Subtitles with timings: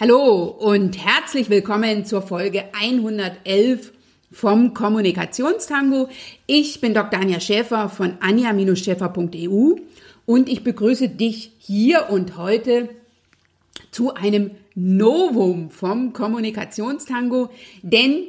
[0.00, 3.92] Hallo und herzlich willkommen zur Folge 111
[4.30, 6.08] vom Kommunikationstango.
[6.46, 7.18] Ich bin Dr.
[7.18, 9.74] Anja Schäfer von anja-schäfer.eu
[10.24, 12.90] und ich begrüße dich hier und heute
[13.90, 17.50] zu einem Novum vom Kommunikationstango,
[17.82, 18.22] denn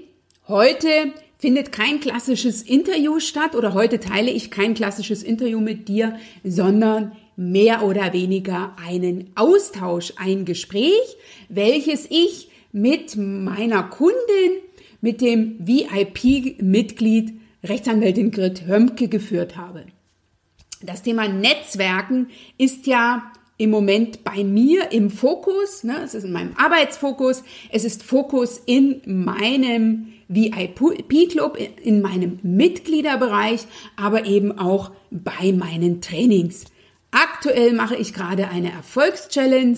[0.48, 6.18] heute findet kein klassisches Interview statt oder heute teile ich kein klassisches Interview mit dir,
[6.44, 11.16] sondern mehr oder weniger einen Austausch, ein Gespräch,
[11.48, 14.60] welches ich mit meiner Kundin,
[15.00, 19.86] mit dem VIP-Mitglied Rechtsanwältin Grit Hömke geführt habe.
[20.82, 22.28] Das Thema Netzwerken
[22.58, 25.86] ist ja im Moment bei mir im Fokus.
[25.86, 25.96] Ne?
[26.04, 27.44] Es ist in meinem Arbeitsfokus.
[27.72, 33.62] Es ist Fokus in meinem VIP-Club, in meinem Mitgliederbereich,
[33.96, 36.66] aber eben auch bei meinen Trainings.
[37.12, 39.78] Aktuell mache ich gerade eine Erfolgschallenge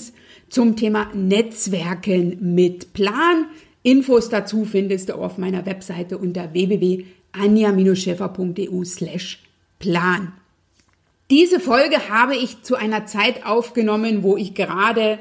[0.49, 3.45] zum Thema Netzwerken mit Plan.
[3.83, 8.83] Infos dazu findest du auf meiner Webseite unter www.anja-schäfer.eu
[9.79, 10.33] plan.
[11.29, 15.17] Diese Folge habe ich zu einer Zeit aufgenommen, wo ich gerade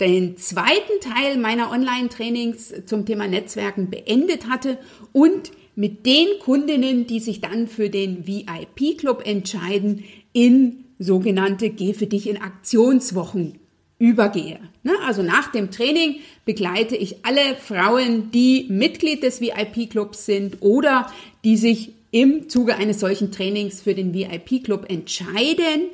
[0.00, 4.78] den zweiten Teil meiner Online-Trainings zum Thema Netzwerken beendet hatte
[5.12, 12.06] und mit den Kundinnen, die sich dann für den VIP-Club entscheiden, in sogenannte Geh für
[12.06, 13.58] dich in Aktionswochen
[13.98, 14.60] übergehe.
[14.82, 21.10] Ne, also nach dem Training begleite ich alle Frauen, die Mitglied des VIP-Clubs sind oder
[21.44, 25.90] die sich im Zuge eines solchen Trainings für den VIP-Club entscheiden.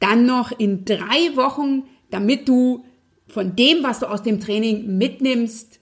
[0.00, 2.84] Dann noch in drei Wochen, damit du
[3.26, 5.80] von dem, was du aus dem Training mitnimmst,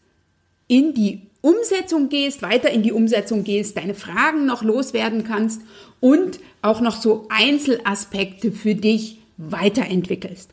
[0.69, 5.63] in die Umsetzung gehst, weiter in die Umsetzung gehst, deine Fragen noch loswerden kannst
[6.01, 10.51] und auch noch so Einzelaspekte für dich weiterentwickelst.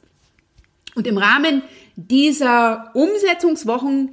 [0.94, 1.64] Und im Rahmen
[1.96, 4.12] dieser Umsetzungswochen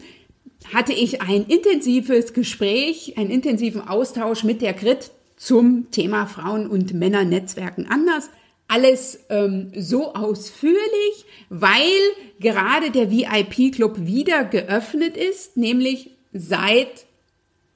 [0.72, 6.94] hatte ich ein intensives Gespräch, einen intensiven Austausch mit der Grit zum Thema Frauen- und
[6.94, 8.30] Männernetzwerken anders.
[8.68, 11.90] Alles ähm, so ausführlich, weil
[12.38, 17.06] gerade der VIP-Club wieder geöffnet ist, nämlich seit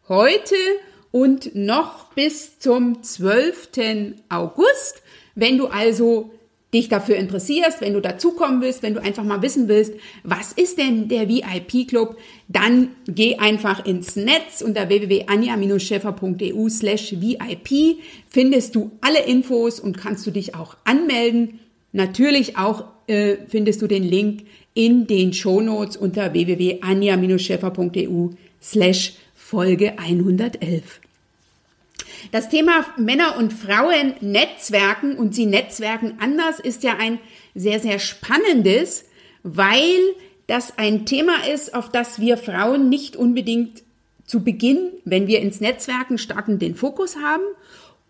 [0.09, 0.57] heute
[1.11, 3.69] und noch bis zum 12.
[4.29, 5.03] August.
[5.35, 6.33] Wenn du also
[6.75, 9.95] dich dafür interessierst, wenn du dazukommen willst, wenn du einfach mal wissen willst,
[10.25, 12.17] was ist denn der VIP-Club,
[12.49, 20.27] dann geh einfach ins Netz unter www.anja-schäfer.eu slash VIP findest du alle Infos und kannst
[20.27, 21.61] du dich auch anmelden.
[21.93, 24.43] Natürlich auch äh, findest du den Link
[24.75, 28.31] in den Shownotes unter www.anja-schäfer.eu
[28.65, 31.01] slash Folge 111.
[32.33, 37.19] Das Thema Männer und Frauen netzwerken und sie netzwerken anders ist ja ein
[37.55, 39.05] sehr, sehr spannendes,
[39.43, 40.01] weil
[40.47, 43.83] das ein Thema ist, auf das wir Frauen nicht unbedingt
[44.25, 47.45] zu Beginn, wenn wir ins Netzwerken starten, den Fokus haben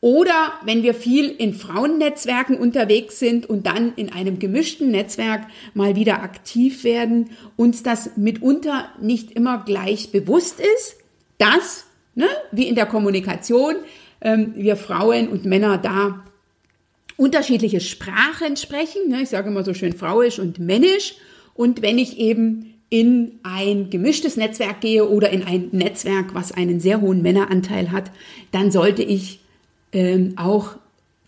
[0.04, 5.96] oder wenn wir viel in Frauennetzwerken unterwegs sind und dann in einem gemischten Netzwerk mal
[5.96, 10.96] wieder aktiv werden, uns das mitunter nicht immer gleich bewusst ist,
[11.38, 13.76] dass, ne, wie in der Kommunikation,
[14.20, 16.22] ähm, wir Frauen und Männer da
[17.16, 19.08] unterschiedliche Sprachen sprechen.
[19.08, 19.22] Ne?
[19.22, 21.14] Ich sage immer so schön frauisch und männisch.
[21.54, 26.78] Und wenn ich eben in ein gemischtes Netzwerk gehe oder in ein Netzwerk, was einen
[26.78, 28.10] sehr hohen Männeranteil hat,
[28.52, 29.40] dann sollte ich
[29.94, 30.76] ähm, auch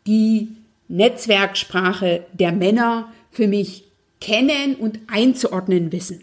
[0.06, 0.48] die
[0.88, 3.84] Netzwerksprache der Männer für mich
[4.20, 6.22] kennen und einzuordnen wissen,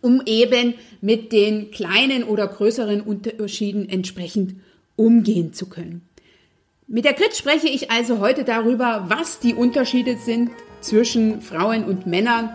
[0.00, 4.56] um eben mit den kleinen oder größeren Unterschieden entsprechend
[4.96, 6.02] umgehen zu können.
[6.86, 10.50] Mit der Grit spreche ich also heute darüber, was die Unterschiede sind
[10.80, 12.50] zwischen Frauen und Männern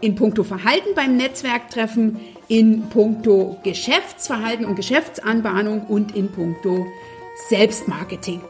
[0.00, 2.18] in puncto Verhalten beim Netzwerktreffen,
[2.48, 6.86] in puncto Geschäftsverhalten und Geschäftsanbahnung und in puncto
[7.48, 8.40] Selbstmarketing.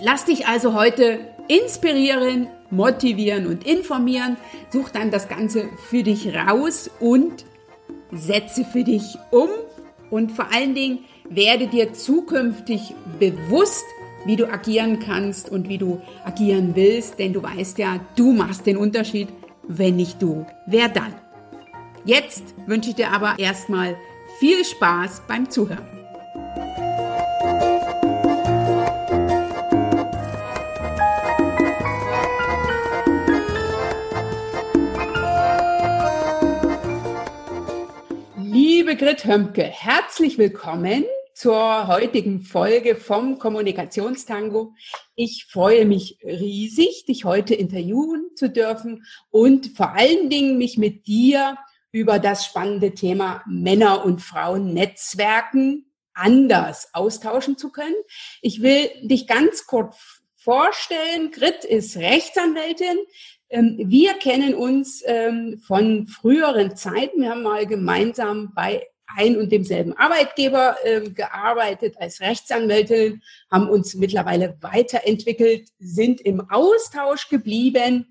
[0.00, 4.36] Lass dich also heute inspirieren, motivieren und informieren.
[4.70, 7.44] Such dann das Ganze für dich raus und
[8.12, 9.48] setze für dich um
[10.10, 13.84] und vor allen Dingen werde dir zukünftig bewusst,
[14.24, 18.66] wie du agieren kannst und wie du agieren willst, denn du weißt ja, du machst
[18.66, 19.28] den Unterschied,
[19.66, 21.14] wenn nicht du, wer dann?
[22.04, 23.96] Jetzt wünsche ich dir aber erstmal
[24.38, 25.99] viel Spaß beim Zuhören.
[39.00, 44.74] Grit Hömke, herzlich willkommen zur heutigen Folge vom Kommunikationstango.
[45.14, 51.06] Ich freue mich riesig, dich heute interviewen zu dürfen und vor allen Dingen mich mit
[51.06, 51.56] dir
[51.92, 57.96] über das spannende Thema Männer und Frauen Netzwerken anders austauschen zu können.
[58.42, 61.30] Ich will dich ganz kurz vorstellen.
[61.30, 62.98] Grit ist Rechtsanwältin.
[63.50, 67.20] Ähm, wir kennen uns ähm, von früheren Zeiten.
[67.20, 68.86] Wir haben mal gemeinsam bei
[69.16, 77.28] ein und demselben Arbeitgeber äh, gearbeitet als Rechtsanwältin, haben uns mittlerweile weiterentwickelt, sind im Austausch
[77.28, 78.06] geblieben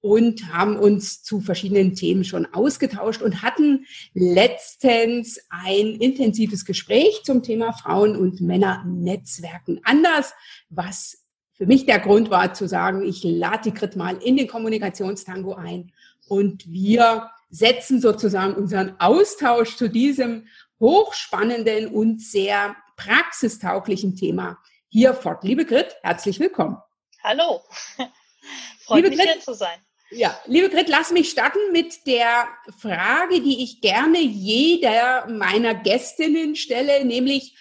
[0.00, 7.42] und haben uns zu verschiedenen Themen schon ausgetauscht und hatten letztens ein intensives Gespräch zum
[7.42, 10.32] Thema Frauen und Männer Netzwerken anders,
[10.70, 14.46] was für mich der Grund war zu sagen, ich lade die Grit mal in den
[14.46, 15.92] Kommunikationstango ein
[16.28, 20.46] und wir setzen sozusagen unseren Austausch zu diesem
[20.80, 24.58] hochspannenden und sehr praxistauglichen Thema
[24.88, 25.44] hier fort.
[25.44, 26.76] Liebe Grit, herzlich willkommen.
[27.22, 27.62] Hallo.
[28.80, 29.78] Freut liebe mich Grit, hier zu sein.
[30.10, 32.48] Ja, liebe Grit, lass mich starten mit der
[32.78, 37.56] Frage, die ich gerne jeder meiner Gästinnen stelle, nämlich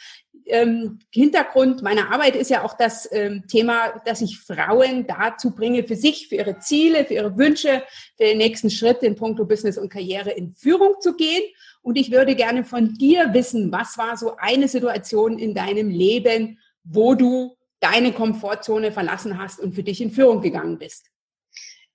[0.50, 5.84] ähm, Hintergrund meiner Arbeit ist ja auch das ähm, Thema, dass ich Frauen dazu bringe,
[5.84, 7.84] für sich, für ihre Ziele, für ihre Wünsche,
[8.18, 11.44] für den nächsten Schritt in puncto Business und Karriere in Führung zu gehen.
[11.82, 16.60] Und ich würde gerne von dir wissen, was war so eine Situation in deinem Leben,
[16.84, 21.08] wo du deine Komfortzone verlassen hast und für dich in Führung gegangen bist?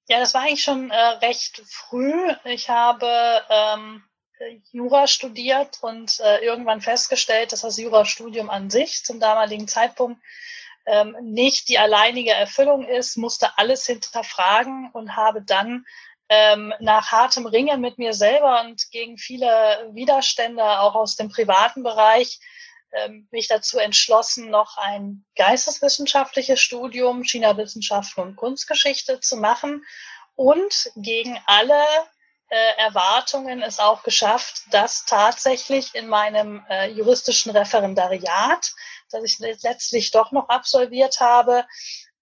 [0.08, 2.12] Ja, das war eigentlich schon äh, recht früh.
[2.44, 3.06] Ich habe
[3.48, 4.02] ähm,
[4.72, 10.20] Jura studiert und äh, irgendwann festgestellt, dass das Jurastudium an sich zum damaligen Zeitpunkt
[10.86, 15.84] ähm, nicht die alleinige Erfüllung ist, musste alles hinterfragen und habe dann
[16.28, 21.82] ähm, nach hartem Ringen mit mir selber und gegen viele Widerstände auch aus dem privaten
[21.82, 22.40] Bereich
[22.92, 29.84] ähm, mich dazu entschlossen, noch ein geisteswissenschaftliches Studium, China-Wissenschaften und Kunstgeschichte zu machen
[30.34, 31.84] und gegen alle
[32.52, 38.72] äh, Erwartungen es auch geschafft, dass tatsächlich in meinem äh, juristischen Referendariat,
[39.10, 41.64] das ich letztlich doch noch absolviert habe,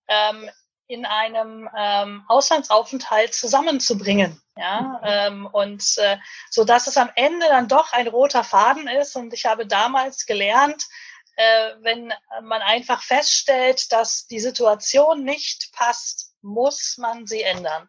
[0.07, 0.49] ähm,
[0.87, 4.41] in einem ähm, Auslandsaufenthalt zusammenzubringen.
[4.55, 6.19] Ja, ähm, und äh,
[6.49, 9.17] so dass es am Ende dann doch ein roter Faden ist.
[9.17, 10.87] Und ich habe damals gelernt,
[11.35, 12.13] äh, wenn
[12.43, 17.89] man einfach feststellt, dass die Situation nicht passt, muss man sie ändern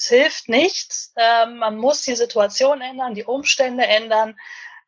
[0.00, 1.12] es hilft nichts.
[1.16, 4.36] Ähm, man muss die Situation ändern, die Umstände ändern.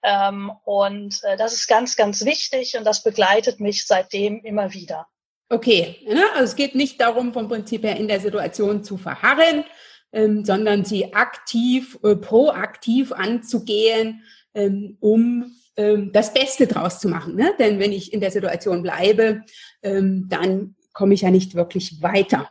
[0.02, 5.06] Ähm, und äh, das ist ganz, ganz wichtig und das begleitet mich seitdem immer wieder.
[5.48, 6.24] Okay, ne?
[6.34, 9.64] also es geht nicht darum, vom Prinzip her in der Situation zu verharren,
[10.12, 14.22] ähm, sondern sie aktiv, äh, proaktiv anzugehen,
[14.54, 17.36] ähm, um ähm, das Beste draus zu machen.
[17.36, 17.54] Ne?
[17.58, 19.42] Denn wenn ich in der Situation bleibe,
[19.82, 22.50] ähm, dann komme ich ja nicht wirklich weiter.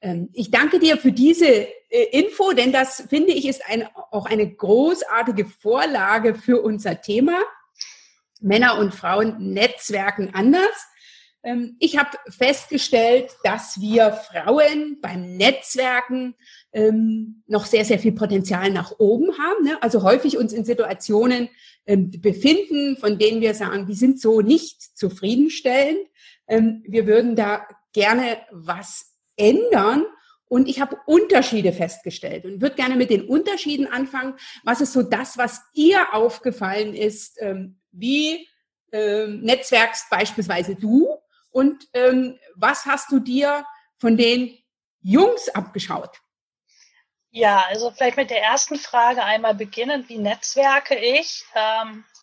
[0.00, 4.26] Ähm, ich danke dir für diese äh, Info, denn das finde ich ist ein, auch
[4.26, 7.38] eine großartige Vorlage für unser Thema.
[8.40, 10.86] Männer und Frauen netzwerken anders.
[11.42, 16.34] Ähm, ich habe festgestellt, dass wir Frauen beim Netzwerken
[16.72, 19.64] ähm, noch sehr, sehr viel Potenzial nach oben haben.
[19.64, 19.82] Ne?
[19.82, 21.48] Also häufig uns in Situationen
[21.86, 25.98] befinden, von denen wir sagen, die sind so nicht zufriedenstellend.
[26.46, 29.09] wir würden da gerne was
[29.40, 30.06] ändern.
[30.48, 34.34] Und ich habe Unterschiede festgestellt und würde gerne mit den Unterschieden anfangen.
[34.64, 37.40] Was ist so das, was ihr aufgefallen ist?
[37.40, 38.48] Ähm, wie
[38.92, 41.08] ähm, netzwerkst beispielsweise du?
[41.50, 43.64] Und ähm, was hast du dir
[43.98, 44.58] von den
[45.00, 46.20] Jungs abgeschaut?
[47.30, 50.08] Ja, also vielleicht mit der ersten Frage einmal beginnen.
[50.08, 51.44] Wie netzwerke ich?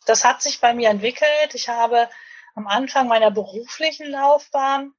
[0.05, 1.53] Das hat sich bei mir entwickelt.
[1.53, 2.09] Ich habe
[2.55, 4.93] am Anfang meiner beruflichen Laufbahn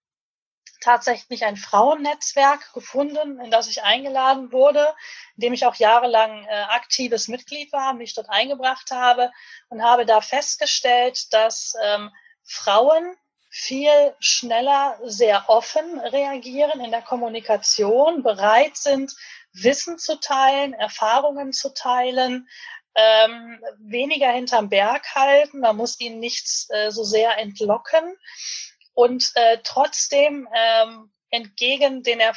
[0.80, 4.94] tatsächlich ein Frauennetzwerk gefunden, in das ich eingeladen wurde,
[5.36, 9.30] in dem ich auch jahrelang äh, aktives Mitglied war, mich dort eingebracht habe
[9.68, 12.10] und habe da festgestellt, dass ähm,
[12.44, 13.16] Frauen
[13.50, 19.14] viel schneller, sehr offen reagieren in der Kommunikation, bereit sind,
[19.52, 22.48] Wissen zu teilen, Erfahrungen zu teilen,
[22.94, 28.16] ähm, weniger hinterm Berg halten, man muss ihnen nichts äh, so sehr entlocken
[28.98, 32.32] und äh, trotzdem ähm, entgegen den, äh,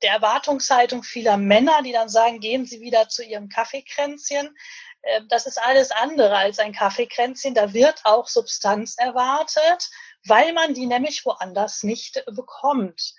[0.00, 4.56] der Erwartungshaltung vieler Männer, die dann sagen, gehen Sie wieder zu Ihrem Kaffeekränzchen.
[5.02, 7.52] Äh, das ist alles andere als ein Kaffeekränzchen.
[7.52, 9.90] Da wird auch Substanz erwartet,
[10.24, 13.12] weil man die nämlich woanders nicht bekommt.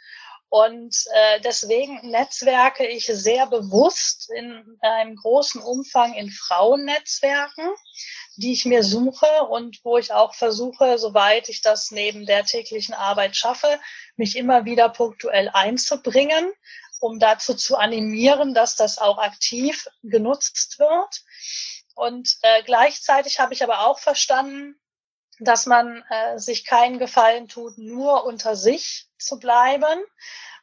[0.52, 7.72] Und äh, deswegen netzwerke ich sehr bewusst in einem großen Umfang in Frauennetzwerken
[8.38, 12.94] die ich mir suche und wo ich auch versuche, soweit ich das neben der täglichen
[12.94, 13.80] Arbeit schaffe,
[14.16, 16.52] mich immer wieder punktuell einzubringen,
[17.00, 21.22] um dazu zu animieren, dass das auch aktiv genutzt wird.
[21.96, 24.80] Und äh, gleichzeitig habe ich aber auch verstanden,
[25.40, 30.00] dass man äh, sich keinen Gefallen tut, nur unter sich zu bleiben,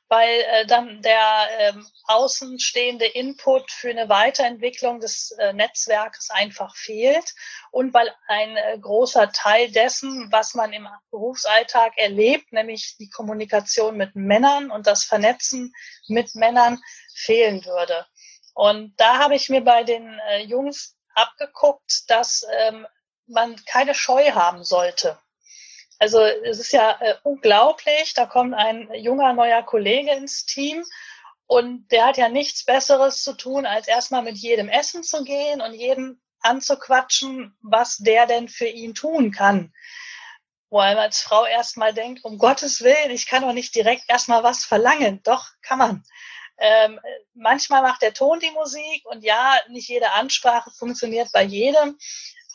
[0.08, 1.72] weil äh, dann der äh,
[2.04, 7.34] außenstehende Input für eine Weiterentwicklung des äh, Netzwerkes einfach fehlt
[7.70, 13.96] und weil ein äh, großer Teil dessen, was man im Berufsalltag erlebt, nämlich die Kommunikation
[13.96, 15.74] mit Männern und das Vernetzen
[16.08, 16.80] mit Männern,
[17.14, 18.06] fehlen würde.
[18.54, 22.86] Und da habe ich mir bei den äh, Jungs abgeguckt, dass ähm,
[23.26, 25.18] man keine Scheu haben sollte.
[25.98, 30.84] Also es ist ja äh, unglaublich, da kommt ein junger neuer Kollege ins Team
[31.46, 35.60] und der hat ja nichts Besseres zu tun, als erstmal mit jedem essen zu gehen
[35.60, 39.72] und jedem anzuquatschen, was der denn für ihn tun kann.
[40.70, 44.42] Wo einem als Frau erstmal denkt, um Gottes Willen, ich kann doch nicht direkt erstmal
[44.42, 45.22] was verlangen.
[45.22, 46.04] Doch, kann man.
[46.58, 47.00] Ähm,
[47.34, 51.96] manchmal macht der Ton die Musik und ja, nicht jede Ansprache funktioniert bei jedem,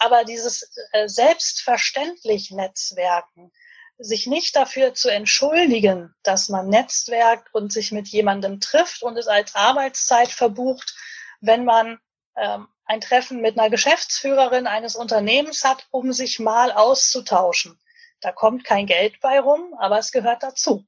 [0.04, 3.52] aber dieses äh, selbstverständlich Netzwerken,
[3.98, 9.28] sich nicht dafür zu entschuldigen, dass man netzwerkt und sich mit jemandem trifft und es
[9.28, 10.96] als Arbeitszeit verbucht,
[11.42, 12.00] wenn man
[12.36, 17.80] ähm, ein Treffen mit einer Geschäftsführerin eines Unternehmens hat, um sich mal auszutauschen.
[18.20, 20.86] Da kommt kein Geld bei rum, aber es gehört dazu.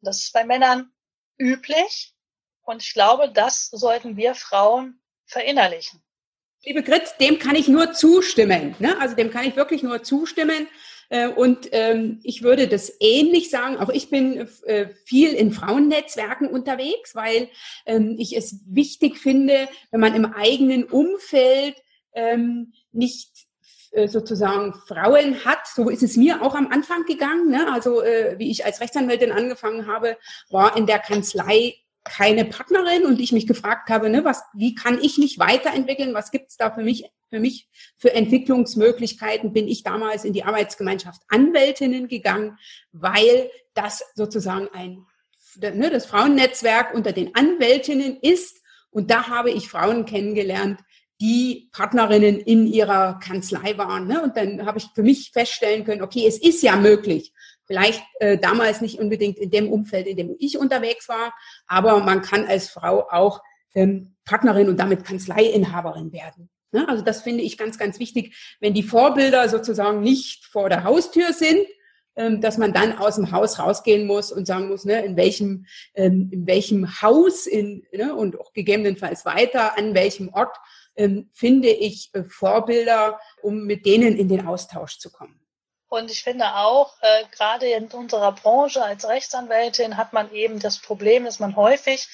[0.00, 0.92] Das ist bei Männern
[1.38, 2.14] üblich
[2.62, 6.02] und ich glaube, das sollten wir Frauen verinnerlichen.
[6.64, 8.76] Liebe Grit, dem kann ich nur zustimmen.
[8.78, 8.96] Ne?
[9.00, 10.68] Also dem kann ich wirklich nur zustimmen.
[11.08, 13.78] Äh, und ähm, ich würde das ähnlich sagen.
[13.78, 17.48] Auch ich bin äh, viel in Frauennetzwerken unterwegs, weil
[17.84, 21.82] ähm, ich es wichtig finde, wenn man im eigenen Umfeld
[22.14, 23.30] ähm, nicht
[23.90, 25.66] äh, sozusagen Frauen hat.
[25.66, 27.50] So ist es mir auch am Anfang gegangen.
[27.50, 27.72] Ne?
[27.72, 30.16] Also äh, wie ich als Rechtsanwältin angefangen habe,
[30.48, 31.74] war in der Kanzlei
[32.04, 36.14] keine Partnerin und ich mich gefragt habe, ne, was, wie kann ich mich weiterentwickeln?
[36.14, 39.52] Was gibt's da für mich, für mich für Entwicklungsmöglichkeiten?
[39.52, 42.58] Bin ich damals in die Arbeitsgemeinschaft Anwältinnen gegangen,
[42.92, 45.06] weil das sozusagen ein,
[45.60, 48.60] ne, das Frauennetzwerk unter den Anwältinnen ist.
[48.90, 50.80] Und da habe ich Frauen kennengelernt,
[51.20, 54.08] die Partnerinnen in ihrer Kanzlei waren.
[54.08, 54.20] Ne?
[54.22, 57.32] Und dann habe ich für mich feststellen können, okay, es ist ja möglich,
[57.72, 61.32] Vielleicht äh, damals nicht unbedingt in dem Umfeld, in dem ich unterwegs war,
[61.66, 63.40] aber man kann als Frau auch
[63.74, 66.50] ähm, Partnerin und damit Kanzleiinhaberin werden.
[66.70, 66.86] Ne?
[66.86, 71.32] Also das finde ich ganz, ganz wichtig, wenn die Vorbilder sozusagen nicht vor der Haustür
[71.32, 71.66] sind,
[72.14, 75.64] ähm, dass man dann aus dem Haus rausgehen muss und sagen muss, ne, in welchem,
[75.94, 80.58] ähm, in welchem Haus in, ne, und auch gegebenenfalls weiter, an welchem Ort
[80.94, 85.41] ähm, finde ich äh, Vorbilder, um mit denen in den Austausch zu kommen.
[85.92, 90.78] Und ich finde auch, äh, gerade in unserer Branche als Rechtsanwältin hat man eben das
[90.78, 92.08] Problem, dass man häufig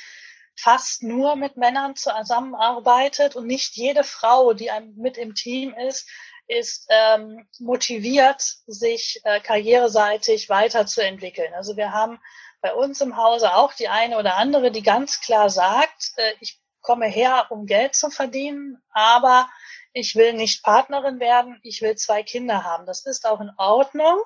[0.56, 6.08] fast nur mit Männern zusammenarbeitet und nicht jede Frau, die mit im Team ist,
[6.49, 11.54] ist ähm, motiviert, sich äh, karriereseitig weiterzuentwickeln.
[11.54, 12.18] Also wir haben
[12.61, 16.61] bei uns im Hause auch die eine oder andere, die ganz klar sagt, äh, ich
[16.80, 19.49] komme her, um Geld zu verdienen, aber
[19.92, 22.87] ich will nicht Partnerin werden, ich will zwei Kinder haben.
[22.87, 24.23] Das ist auch in Ordnung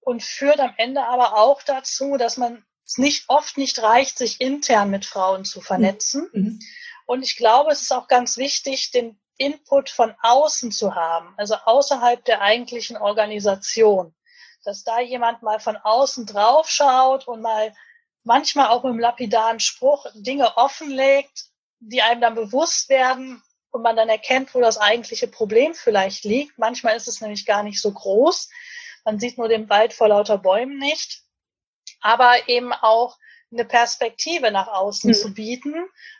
[0.00, 4.40] und führt am Ende aber auch dazu, dass man es nicht oft nicht reicht, sich
[4.40, 6.28] intern mit Frauen zu vernetzen.
[6.32, 6.42] Mhm.
[6.42, 6.60] mhm.
[7.04, 11.56] Und ich glaube, es ist auch ganz wichtig, den Input von außen zu haben, also
[11.56, 14.14] außerhalb der eigentlichen Organisation,
[14.64, 17.74] dass da jemand mal von außen drauf schaut und mal
[18.22, 21.46] manchmal auch mit einem lapidaren Spruch Dinge offenlegt,
[21.80, 26.58] die einem dann bewusst werden, und man dann erkennt, wo das eigentliche Problem vielleicht liegt.
[26.58, 28.48] Manchmal ist es nämlich gar nicht so groß.
[29.04, 31.22] Man sieht nur den Wald vor lauter Bäumen nicht.
[32.00, 33.16] Aber eben auch
[33.52, 35.14] eine Perspektive nach außen mhm.
[35.14, 35.74] zu bieten,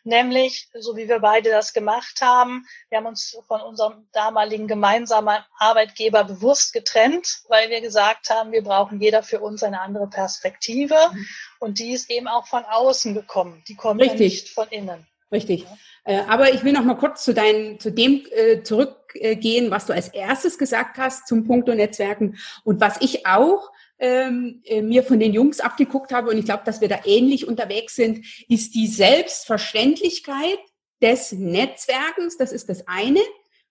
[0.05, 5.43] nämlich, so wie wir beide das gemacht haben, wir haben uns von unserem damaligen gemeinsamen
[5.59, 10.97] Arbeitgeber bewusst getrennt, weil wir gesagt haben, wir brauchen jeder für uns eine andere Perspektive.
[11.13, 11.27] Mhm.
[11.59, 13.63] Und die ist eben auch von außen gekommen.
[13.67, 15.07] Die kommt ja nicht von innen.
[15.33, 15.67] Richtig.
[16.05, 19.95] Äh, aber ich will noch mal kurz zu, dein, zu dem äh, zurückgehen, was du
[19.95, 25.21] als erstes gesagt hast zum Punkto Netzwerken und was ich auch ähm, äh, mir von
[25.21, 28.89] den Jungs abgeguckt habe und ich glaube, dass wir da ähnlich unterwegs sind, ist die
[28.89, 30.59] Selbstverständlichkeit
[31.01, 32.37] des Netzwerkens.
[32.37, 33.21] Das ist das eine,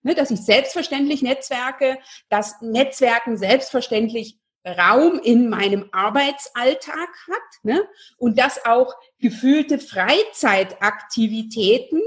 [0.02, 1.98] ne, dass ich selbstverständlich netzwerke,
[2.30, 7.88] dass Netzwerken selbstverständlich Raum in meinem Arbeitsalltag hat ne?
[8.16, 12.00] und dass auch gefühlte Freizeitaktivitäten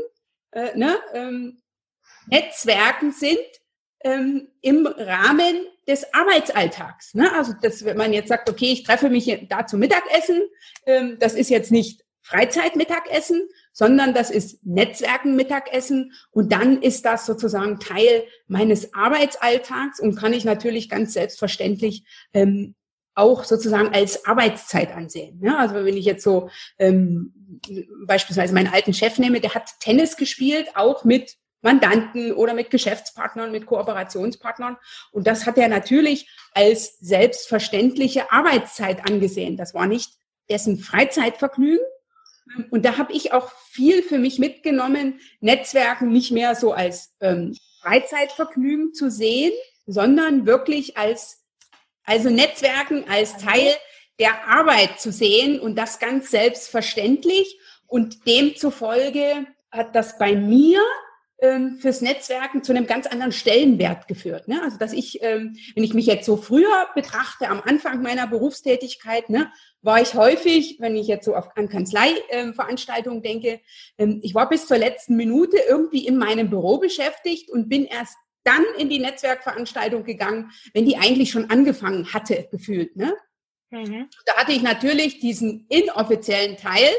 [0.51, 1.61] äh, ne, ähm,
[2.27, 3.37] Netzwerken sind
[4.03, 7.13] ähm, im Rahmen des Arbeitsalltags.
[7.13, 7.31] Ne?
[7.33, 10.43] Also dass wenn man jetzt sagt, okay, ich treffe mich da zum Mittagessen,
[10.85, 17.79] ähm, das ist jetzt nicht Freizeitmittagessen, sondern das ist Netzwerkenmittagessen und dann ist das sozusagen
[17.79, 22.03] Teil meines Arbeitsalltags und kann ich natürlich ganz selbstverständlich
[22.33, 22.73] ähm,
[23.13, 25.39] auch sozusagen als Arbeitszeit ansehen.
[25.43, 27.31] Ja, also wenn ich jetzt so ähm,
[28.07, 33.51] beispielsweise meinen alten Chef nehme, der hat Tennis gespielt, auch mit Mandanten oder mit Geschäftspartnern,
[33.51, 34.77] mit Kooperationspartnern.
[35.11, 39.57] Und das hat er natürlich als selbstverständliche Arbeitszeit angesehen.
[39.57, 40.11] Das war nicht
[40.49, 41.85] dessen Freizeitvergnügen.
[42.69, 47.55] Und da habe ich auch viel für mich mitgenommen, Netzwerken nicht mehr so als ähm,
[47.81, 49.51] Freizeitvergnügen zu sehen,
[49.85, 51.43] sondern wirklich als,
[52.03, 53.75] also Netzwerken als Teil
[54.19, 57.59] der Arbeit zu sehen und das ganz selbstverständlich.
[57.87, 60.81] Und demzufolge hat das bei mir
[61.79, 64.47] fürs Netzwerken zu einem ganz anderen Stellenwert geführt.
[64.47, 64.61] Ne?
[64.63, 69.29] Also dass ich, ähm, wenn ich mich jetzt so früher betrachte, am Anfang meiner Berufstätigkeit,
[69.29, 69.51] ne,
[69.81, 73.59] war ich häufig, wenn ich jetzt so auf, an Kanzleiveranstaltungen ähm, denke,
[73.97, 78.15] ähm, ich war bis zur letzten Minute irgendwie in meinem Büro beschäftigt und bin erst
[78.45, 82.95] dann in die Netzwerkveranstaltung gegangen, wenn die eigentlich schon angefangen hatte, gefühlt.
[82.95, 83.13] Ne?
[83.71, 84.07] Mhm.
[84.25, 86.89] Da hatte ich natürlich diesen inoffiziellen Teil,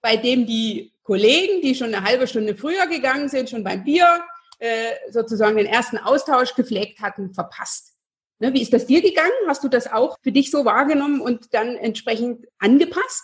[0.00, 4.24] bei dem die Kollegen, die schon eine halbe Stunde früher gegangen sind, schon beim Bier
[4.58, 7.92] äh, sozusagen den ersten Austausch gepflegt hatten, verpasst.
[8.40, 9.30] Ne, wie ist das dir gegangen?
[9.46, 13.22] Hast du das auch für dich so wahrgenommen und dann entsprechend angepasst?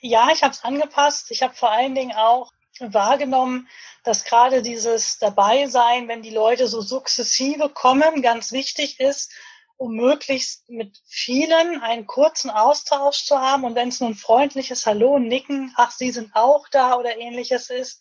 [0.00, 1.30] Ja, ich habe es angepasst.
[1.30, 3.68] Ich habe vor allen Dingen auch wahrgenommen,
[4.02, 9.32] dass gerade dieses Dabeisein, wenn die Leute so sukzessive kommen, ganz wichtig ist,
[9.76, 13.64] um möglichst mit vielen einen kurzen Austausch zu haben.
[13.64, 17.70] Und wenn es nur ein freundliches Hallo, Nicken, ach, Sie sind auch da oder ähnliches
[17.70, 18.00] ist,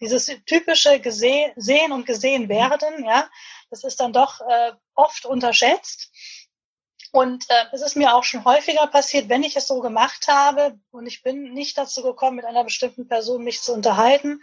[0.00, 3.28] dieses typische gesehen, sehen und gesehen werden, ja,
[3.70, 6.10] das ist dann doch äh, oft unterschätzt.
[7.12, 10.78] Und äh, es ist mir auch schon häufiger passiert, wenn ich es so gemacht habe
[10.90, 14.40] und ich bin nicht dazu gekommen, mit einer bestimmten Person mich zu unterhalten,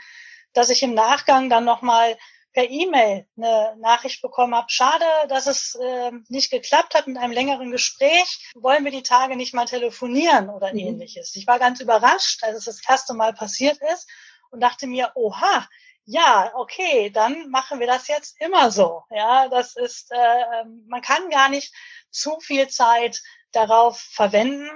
[0.53, 2.17] dass ich im Nachgang dann nochmal
[2.53, 7.33] per E-Mail eine Nachricht bekommen habe, schade, dass es äh, nicht geklappt hat mit einem
[7.33, 8.51] längeren Gespräch.
[8.55, 10.79] Wollen wir die Tage nicht mal telefonieren oder mhm.
[10.79, 11.35] ähnliches?
[11.35, 14.07] Ich war ganz überrascht, als es das erste Mal passiert ist
[14.51, 15.67] und dachte mir, oha,
[16.05, 19.03] ja, okay, dann machen wir das jetzt immer so.
[19.11, 21.71] Ja, das ist, äh, ähm, man kann gar nicht
[22.09, 23.21] zu viel Zeit
[23.51, 24.69] darauf verwenden.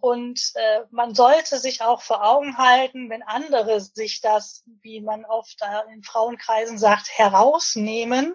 [0.00, 5.24] Und äh, man sollte sich auch vor Augen halten, wenn andere sich das, wie man
[5.24, 5.60] oft
[5.92, 8.34] in Frauenkreisen sagt, herausnehmen,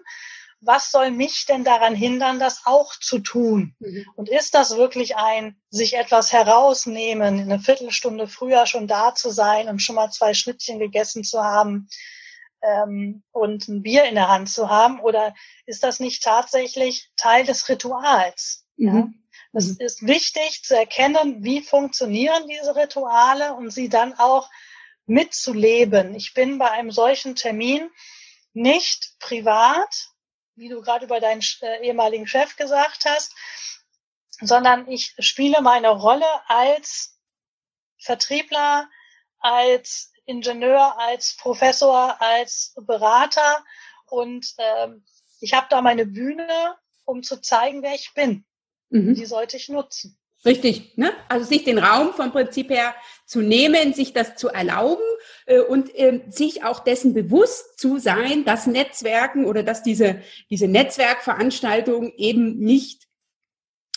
[0.66, 3.74] was soll mich denn daran hindern, das auch zu tun?
[3.78, 4.06] Mhm.
[4.16, 9.68] Und ist das wirklich ein, sich etwas herausnehmen, eine Viertelstunde früher schon da zu sein
[9.68, 11.88] und schon mal zwei Schnittchen gegessen zu haben
[12.62, 15.00] ähm, und ein Bier in der Hand zu haben?
[15.00, 15.34] Oder
[15.66, 18.66] ist das nicht tatsächlich Teil des Rituals?
[18.76, 18.96] Mhm.
[18.96, 19.08] Ja?
[19.56, 24.50] Es ist wichtig zu erkennen, wie funktionieren diese Rituale und sie dann auch
[25.06, 26.14] mitzuleben.
[26.16, 27.88] Ich bin bei einem solchen Termin
[28.52, 30.08] nicht privat,
[30.56, 33.32] wie du gerade über deinen äh, ehemaligen Chef gesagt hast,
[34.40, 37.16] sondern ich spiele meine Rolle als
[37.98, 38.88] Vertriebler,
[39.38, 43.64] als Ingenieur, als Professor, als Berater
[44.06, 45.04] und ähm,
[45.40, 48.44] ich habe da meine Bühne, um zu zeigen, wer ich bin.
[48.94, 49.14] Mhm.
[49.14, 50.16] Die sollte ich nutzen.
[50.44, 51.10] Richtig, ne?
[51.28, 52.94] Also sich den Raum vom Prinzip her
[53.26, 55.02] zu nehmen, sich das zu erlauben
[55.46, 60.68] äh, und äh, sich auch dessen bewusst zu sein, dass Netzwerken oder dass diese, diese
[60.68, 63.08] Netzwerkveranstaltungen eben nicht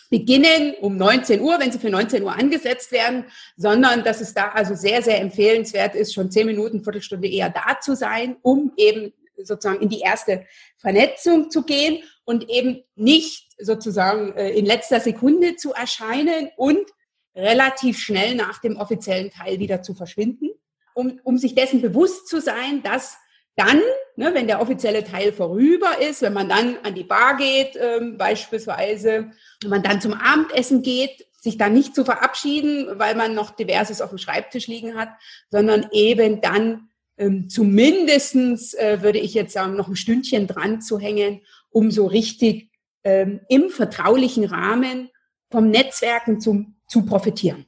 [0.10, 3.26] beginnen um 19 Uhr, wenn sie für 19 Uhr angesetzt werden,
[3.58, 7.80] sondern dass es da also sehr, sehr empfehlenswert ist, schon zehn Minuten, Viertelstunde eher da
[7.82, 10.46] zu sein, um eben sozusagen in die erste
[10.78, 16.90] Vernetzung zu gehen und eben nicht sozusagen äh, in letzter Sekunde zu erscheinen und
[17.36, 20.50] relativ schnell nach dem offiziellen Teil wieder zu verschwinden,
[20.94, 23.18] um, um sich dessen bewusst zu sein, dass
[23.56, 23.82] dann,
[24.16, 28.18] ne, wenn der offizielle Teil vorüber ist, wenn man dann an die Bar geht, ähm,
[28.18, 33.52] beispielsweise, wenn man dann zum Abendessen geht, sich dann nicht zu verabschieden, weil man noch
[33.52, 35.10] diverses auf dem Schreibtisch liegen hat,
[35.50, 41.00] sondern eben dann ähm, zumindestens äh, würde ich jetzt sagen, noch ein Stündchen dran zu
[41.00, 42.70] hängen, um so richtig
[43.04, 45.10] ähm, im vertraulichen Rahmen
[45.50, 47.66] vom Netzwerken zum, zu profitieren.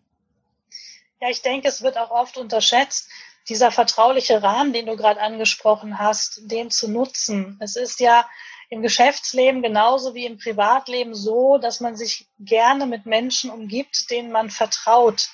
[1.22, 3.10] Ja, ich denke, es wird auch oft unterschätzt,
[3.48, 7.58] dieser vertrauliche Rahmen, den du gerade angesprochen hast, den zu nutzen.
[7.60, 8.26] Es ist ja
[8.70, 14.32] im Geschäftsleben genauso wie im Privatleben so, dass man sich gerne mit Menschen umgibt, denen
[14.32, 15.30] man vertraut.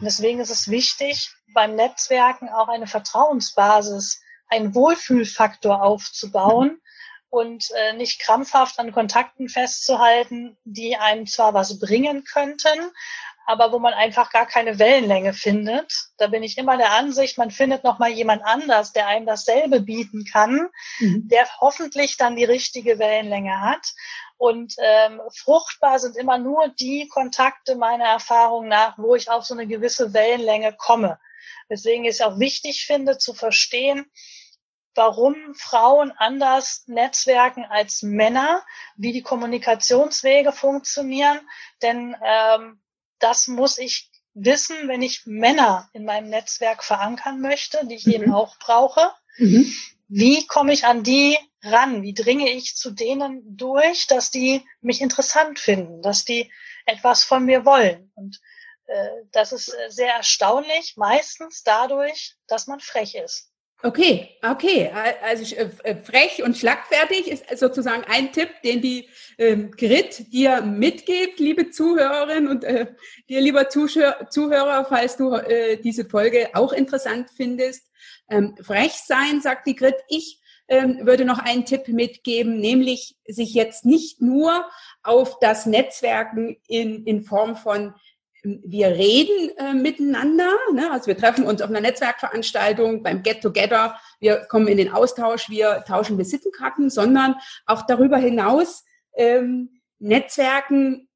[0.00, 6.80] Und deswegen ist es wichtig, beim Netzwerken auch eine Vertrauensbasis, einen Wohlfühlfaktor aufzubauen
[7.28, 12.90] und äh, nicht krampfhaft an Kontakten festzuhalten, die einem zwar was bringen könnten,
[13.46, 15.92] aber wo man einfach gar keine Wellenlänge findet.
[16.16, 19.80] Da bin ich immer der Ansicht, man findet noch mal jemand anders, der einem dasselbe
[19.82, 21.28] bieten kann, mhm.
[21.28, 23.92] der hoffentlich dann die richtige Wellenlänge hat.
[24.40, 29.52] Und ähm, fruchtbar sind immer nur die Kontakte meiner Erfahrung nach, wo ich auf so
[29.52, 31.20] eine gewisse Wellenlänge komme.
[31.68, 34.10] Deswegen ist auch wichtig finde zu verstehen,
[34.94, 38.64] warum Frauen anders netzwerken als Männer,
[38.96, 41.46] wie die Kommunikationswege funktionieren.
[41.82, 42.80] Denn ähm,
[43.18, 48.12] das muss ich wissen, wenn ich Männer in meinem Netzwerk verankern möchte, die ich mhm.
[48.12, 49.10] eben auch brauche.
[49.36, 49.70] Mhm.
[50.12, 52.02] Wie komme ich an die ran?
[52.02, 56.52] Wie dringe ich zu denen durch, dass die mich interessant finden, dass die
[56.84, 58.10] etwas von mir wollen?
[58.16, 58.40] Und
[58.86, 63.49] äh, das ist äh, sehr erstaunlich, meistens dadurch, dass man frech ist.
[63.82, 64.90] Okay, okay.
[65.22, 71.40] Also äh, frech und schlagfertig ist sozusagen ein Tipp, den die ähm, Grit dir mitgibt,
[71.40, 72.88] liebe Zuhörerin und äh,
[73.30, 77.90] dir, lieber Zuschauer, Zuhörer, falls du äh, diese Folge auch interessant findest.
[78.28, 79.96] Ähm, frech sein, sagt die Grit.
[80.08, 84.68] Ich ähm, würde noch einen Tipp mitgeben, nämlich sich jetzt nicht nur
[85.02, 87.94] auf das Netzwerken in, in Form von
[88.42, 90.90] wir reden äh, miteinander, ne?
[90.90, 95.48] also wir treffen uns auf einer Netzwerkveranstaltung beim Get Together, wir kommen in den Austausch,
[95.50, 101.08] wir tauschen Visitenkarten, sondern auch darüber hinaus ähm, Netzwerken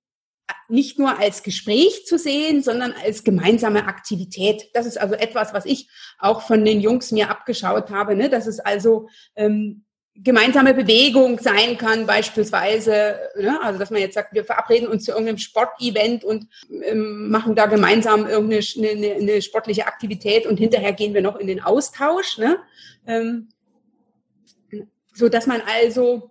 [0.69, 4.71] nicht nur als Gespräch zu sehen, sondern als gemeinsame Aktivität.
[4.75, 8.29] Das ist also etwas, was ich auch von den Jungs mir abgeschaut habe, ne?
[8.29, 9.85] dass es also ähm,
[10.17, 13.59] gemeinsame Bewegung sein kann, beispielsweise, ne?
[13.63, 17.67] also dass man jetzt sagt, wir verabreden uns zu irgendeinem Sportevent und ähm, machen da
[17.67, 22.59] gemeinsam irgendeine eine, eine sportliche Aktivität und hinterher gehen wir noch in den Austausch, ne?
[23.07, 23.49] ähm,
[25.13, 26.31] so dass man also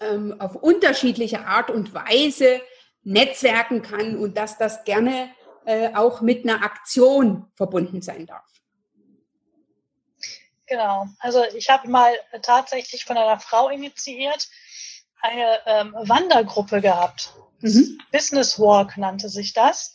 [0.00, 2.60] ähm, auf unterschiedliche Art und Weise
[3.02, 5.30] netzwerken kann und dass das gerne
[5.64, 8.44] äh, auch mit einer Aktion verbunden sein darf.
[10.72, 11.06] Genau.
[11.18, 14.48] Also ich habe mal tatsächlich von einer Frau initiiert
[15.20, 17.34] eine ähm, Wandergruppe gehabt.
[17.60, 17.98] Mhm.
[18.10, 19.92] Business Walk nannte sich das.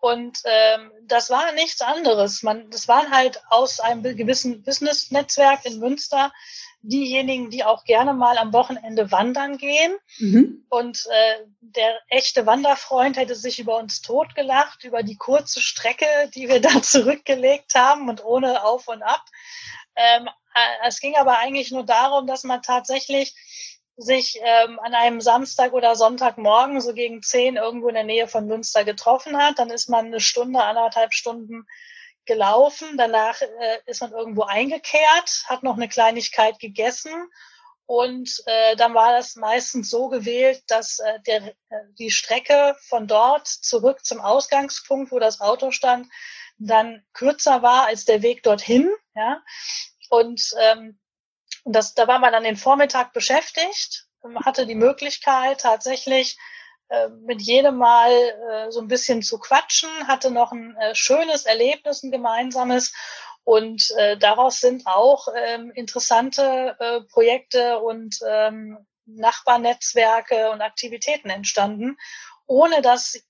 [0.00, 2.42] Und ähm, das war nichts anderes.
[2.42, 6.32] Man, das waren halt aus einem gewissen Business-Netzwerk in Münster
[6.80, 9.94] diejenigen, die auch gerne mal am Wochenende wandern gehen.
[10.18, 10.66] Mhm.
[10.68, 16.48] Und äh, der echte Wanderfreund hätte sich über uns totgelacht, über die kurze Strecke, die
[16.48, 19.24] wir da zurückgelegt haben und ohne Auf und Ab.
[19.96, 23.34] Ähm, äh, es ging aber eigentlich nur darum, dass man tatsächlich
[23.96, 28.46] sich ähm, an einem Samstag oder Sonntagmorgen so gegen zehn irgendwo in der Nähe von
[28.46, 29.58] Münster getroffen hat.
[29.58, 31.66] Dann ist man eine Stunde, anderthalb Stunden
[32.24, 32.96] gelaufen.
[32.96, 37.28] Danach äh, ist man irgendwo eingekehrt, hat noch eine Kleinigkeit gegessen
[37.86, 41.52] und äh, dann war das meistens so gewählt, dass äh, der, äh,
[41.98, 46.08] die Strecke von dort zurück zum Ausgangspunkt, wo das Auto stand,
[46.56, 48.90] dann kürzer war als der Weg dorthin.
[49.14, 49.42] Ja?
[50.10, 50.98] Und ähm,
[51.64, 54.06] das, da war man dann den Vormittag beschäftigt,
[54.44, 56.38] hatte die Möglichkeit tatsächlich
[56.88, 61.46] äh, mit jedem Mal äh, so ein bisschen zu quatschen, hatte noch ein äh, schönes
[61.46, 62.92] Erlebnis, ein gemeinsames.
[63.44, 71.98] Und äh, daraus sind auch ähm, interessante äh, Projekte und ähm, Nachbarnetzwerke und Aktivitäten entstanden,
[72.46, 73.22] ohne dass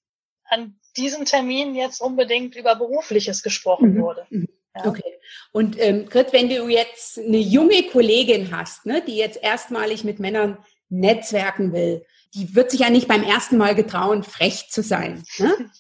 [0.44, 4.03] an diesen Termin jetzt unbedingt über Berufliches gesprochen mhm.
[4.03, 4.27] wurde.
[4.31, 4.49] Mhm.
[4.74, 4.87] Ja.
[4.87, 5.14] Okay.
[5.52, 10.18] Und ähm, Grit, wenn du jetzt eine junge Kollegin hast, ne, die jetzt erstmalig mit
[10.18, 10.58] Männern
[10.88, 15.22] netzwerken will, die wird sich ja nicht beim ersten Mal getrauen, frech zu sein.
[15.38, 15.52] Ne?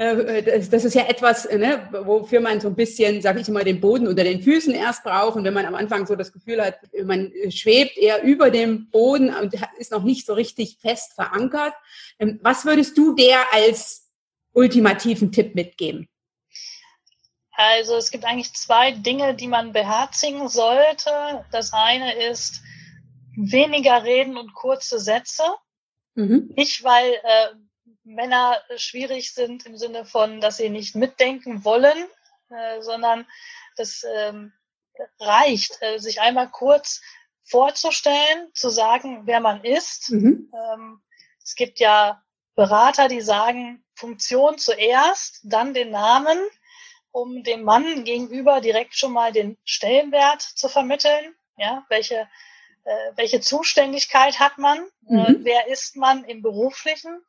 [0.00, 3.64] Äh, äh, das ist ja etwas, ne, wofür man so ein bisschen, sage ich mal,
[3.64, 5.36] den Boden unter den Füßen erst braucht.
[5.36, 9.28] Und wenn man am Anfang so das Gefühl hat, man schwebt eher über dem Boden
[9.28, 11.74] und ist noch nicht so richtig fest verankert.
[12.18, 14.08] Ähm, was würdest du der als
[14.54, 16.08] ultimativen Tipp mitgeben?
[17.60, 21.44] Also es gibt eigentlich zwei Dinge, die man beherzigen sollte.
[21.50, 22.62] Das eine ist
[23.36, 25.42] weniger reden und kurze Sätze.
[26.14, 26.52] Mhm.
[26.56, 27.48] Nicht, weil äh,
[28.04, 32.08] Männer schwierig sind im Sinne von, dass sie nicht mitdenken wollen,
[32.48, 33.26] äh, sondern
[33.76, 34.54] das ähm,
[35.18, 37.02] reicht, äh, sich einmal kurz
[37.44, 40.10] vorzustellen, zu sagen, wer man ist.
[40.10, 40.50] Mhm.
[40.54, 41.02] Ähm,
[41.42, 42.22] es gibt ja
[42.54, 46.38] Berater, die sagen, Funktion zuerst, dann den Namen,
[47.12, 51.34] um dem Mann gegenüber direkt schon mal den Stellenwert zu vermitteln.
[51.56, 52.28] Ja, welche,
[52.84, 54.78] äh, welche Zuständigkeit hat man?
[55.08, 55.18] Äh, mhm.
[55.18, 57.24] Äh, wer ist man im Beruflichen?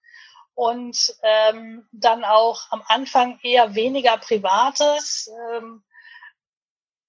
[0.54, 5.30] Und ähm, dann auch am Anfang eher weniger Privates.
[5.54, 5.84] Ähm,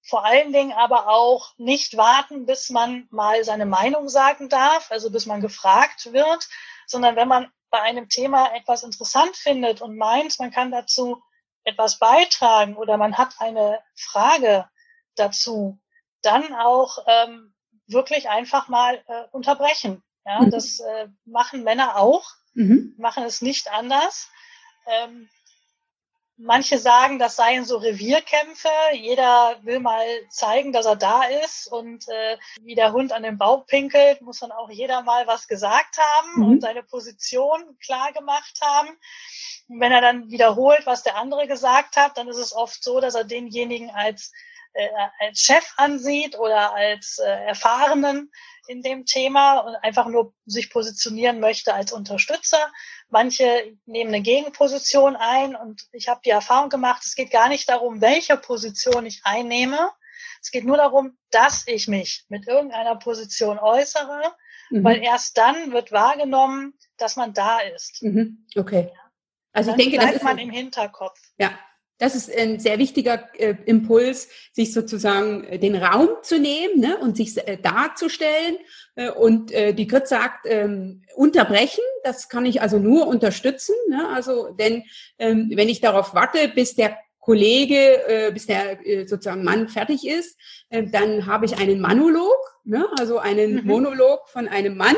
[0.04, 5.10] vor allen Dingen aber auch nicht warten, bis man mal seine Meinung sagen darf, also
[5.10, 6.48] bis man gefragt wird,
[6.86, 11.22] sondern wenn man bei einem Thema etwas interessant findet und meint, man kann dazu
[11.64, 14.68] etwas beitragen oder man hat eine Frage
[15.14, 15.78] dazu,
[16.22, 17.54] dann auch ähm,
[17.86, 20.02] wirklich einfach mal äh, unterbrechen.
[20.24, 20.50] Ja, mhm.
[20.50, 22.94] das äh, machen Männer auch, mhm.
[22.96, 24.30] machen es nicht anders.
[24.86, 25.28] Ähm,
[26.36, 28.68] manche sagen, das seien so Revierkämpfe.
[28.94, 33.38] Jeder will mal zeigen, dass er da ist und äh, wie der Hund an den
[33.38, 36.44] Bauch pinkelt, muss dann auch jeder mal was gesagt haben mhm.
[36.44, 38.88] und seine Position klar gemacht haben.
[39.68, 43.00] Und wenn er dann wiederholt, was der andere gesagt hat, dann ist es oft so,
[43.00, 44.32] dass er denjenigen als
[44.74, 44.88] äh,
[45.20, 48.32] als Chef ansieht oder als äh, Erfahrenen
[48.66, 52.58] in dem Thema und einfach nur sich positionieren möchte als Unterstützer.
[53.08, 57.68] Manche nehmen eine Gegenposition ein und ich habe die Erfahrung gemacht, es geht gar nicht
[57.68, 59.90] darum, welche Position ich einnehme.
[60.40, 64.22] Es geht nur darum, dass ich mich mit irgendeiner Position äußere,
[64.70, 64.84] mhm.
[64.84, 68.02] weil erst dann wird wahrgenommen, dass man da ist.
[68.02, 68.46] Mhm.
[68.56, 68.92] Okay.
[69.52, 71.20] Also ich denke, das ist man im Hinterkopf.
[71.38, 71.58] Ja,
[72.02, 76.98] das ist ein sehr wichtiger äh, Impuls, sich sozusagen äh, den Raum zu nehmen ne,
[76.98, 78.56] und sich äh, darzustellen.
[78.96, 83.76] Äh, und äh, die Grit sagt, ähm, unterbrechen, das kann ich also nur unterstützen.
[83.88, 84.82] Ne, also, denn
[85.20, 90.04] ähm, wenn ich darauf warte, bis der Kollege, äh, bis der äh, sozusagen Mann fertig
[90.04, 90.36] ist,
[90.70, 92.34] äh, dann habe ich einen Monolog,
[92.64, 93.64] ne, also einen mhm.
[93.64, 94.96] Monolog von einem Mann.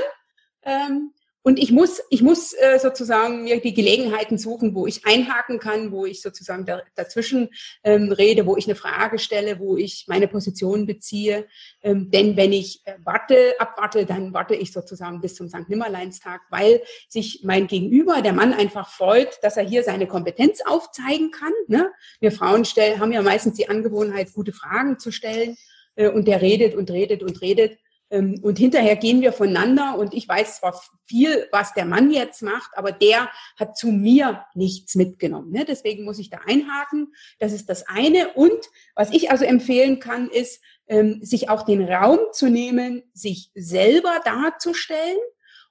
[0.62, 1.12] Ähm,
[1.46, 5.92] und ich muss, ich muss äh, sozusagen mir die Gelegenheiten suchen, wo ich einhaken kann,
[5.92, 7.50] wo ich sozusagen da, dazwischen
[7.85, 11.46] ähm, rede, wo ich eine Frage stelle, wo ich meine Position beziehe.
[11.83, 15.68] Ähm, denn wenn ich äh, warte, abwarte, dann warte ich sozusagen bis zum St.
[15.68, 16.80] Nimmerleinstag, weil
[17.11, 21.52] sich mein Gegenüber, der Mann, einfach freut, dass er hier seine Kompetenz aufzeigen kann.
[21.66, 21.92] Ne?
[22.20, 25.59] Wir Frauen stellen, haben ja meistens die Angewohnheit, gute Fragen zu stellen.
[25.96, 27.78] Äh, und der redet und redet und redet.
[28.11, 32.43] Ähm, und hinterher gehen wir voneinander und ich weiß zwar viel, was der Mann jetzt
[32.43, 35.51] macht, aber der hat zu mir nichts mitgenommen.
[35.51, 35.64] Ne?
[35.64, 37.14] Deswegen muss ich da einhaken.
[37.38, 38.35] Das ist das eine.
[38.35, 43.51] Und was ich also empfehlen kann, ist, ähm, sich auch den Raum zu nehmen, sich
[43.55, 45.19] selber darzustellen.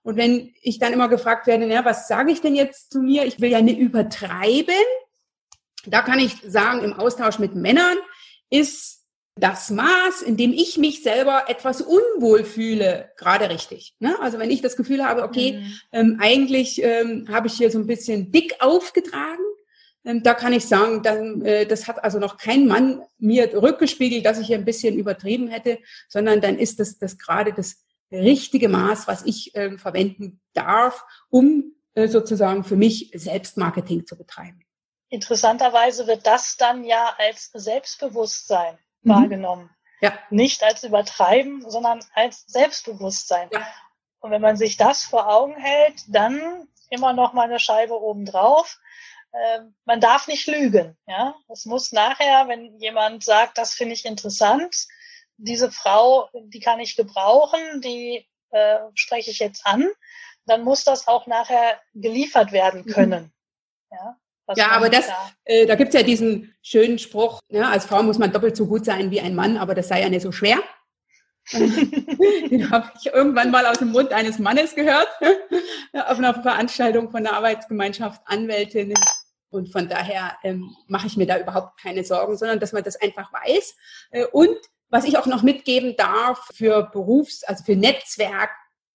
[0.02, 3.26] Und wenn ich dann immer gefragt werde, na, was sage ich denn jetzt zu mir?
[3.26, 4.74] Ich will ja nicht übertreiben.
[5.86, 7.98] Da kann ich sagen, im Austausch mit Männern
[8.50, 9.03] ist
[9.36, 13.96] das Maß, in dem ich mich selber etwas unwohl fühle, gerade richtig.
[14.00, 14.16] Ne?
[14.22, 15.80] Also wenn ich das Gefühl habe, okay, mhm.
[15.92, 19.44] ähm, eigentlich ähm, habe ich hier so ein bisschen dick aufgetragen,
[20.06, 24.26] ähm, da kann ich sagen, dann, äh, das hat also noch kein Mann mir rückgespiegelt,
[24.26, 28.70] dass ich hier ein bisschen übertrieben hätte, sondern dann ist das, das gerade das richtige
[28.70, 34.60] Maß, was ich äh, verwenden darf, um äh, sozusagen für mich Selbstmarketing zu betreiben.
[35.10, 39.10] Interessanterweise wird das dann ja als Selbstbewusstsein mhm.
[39.10, 39.70] wahrgenommen.
[40.02, 40.18] Ja.
[40.30, 43.50] Nicht als Übertreiben, sondern als Selbstbewusstsein.
[43.52, 43.66] Ja.
[44.20, 48.80] Und wenn man sich das vor Augen hält, dann immer noch mal eine Scheibe obendrauf.
[49.32, 50.98] Äh, man darf nicht lügen.
[51.08, 54.88] Ja, es muss nachher, wenn jemand sagt, das finde ich interessant,
[55.38, 59.90] diese Frau, die kann ich gebrauchen, die äh, spreche ich jetzt an,
[60.46, 62.92] dann muss das auch nachher geliefert werden mhm.
[62.92, 63.24] können.
[63.24, 63.32] Mhm.
[63.92, 64.18] Ja,
[64.56, 65.14] ja, aber das, da,
[65.46, 68.86] äh, da gibt's ja diesen schönen Spruch, ja, als Frau muss man doppelt so gut
[68.86, 70.58] sein wie ein Mann, aber das sei ja nicht so schwer.
[71.52, 75.10] Den habe ich irgendwann mal aus dem Mund eines Mannes gehört,
[75.94, 78.96] auf einer Veranstaltung von der Arbeitsgemeinschaft Anwältinnen.
[79.50, 82.96] Und von daher ähm, mache ich mir da überhaupt keine Sorgen, sondern dass man das
[82.96, 83.76] einfach weiß.
[84.12, 84.58] Äh, und
[84.90, 88.50] was ich auch noch mitgeben darf für Berufs-, also für Netzwerk,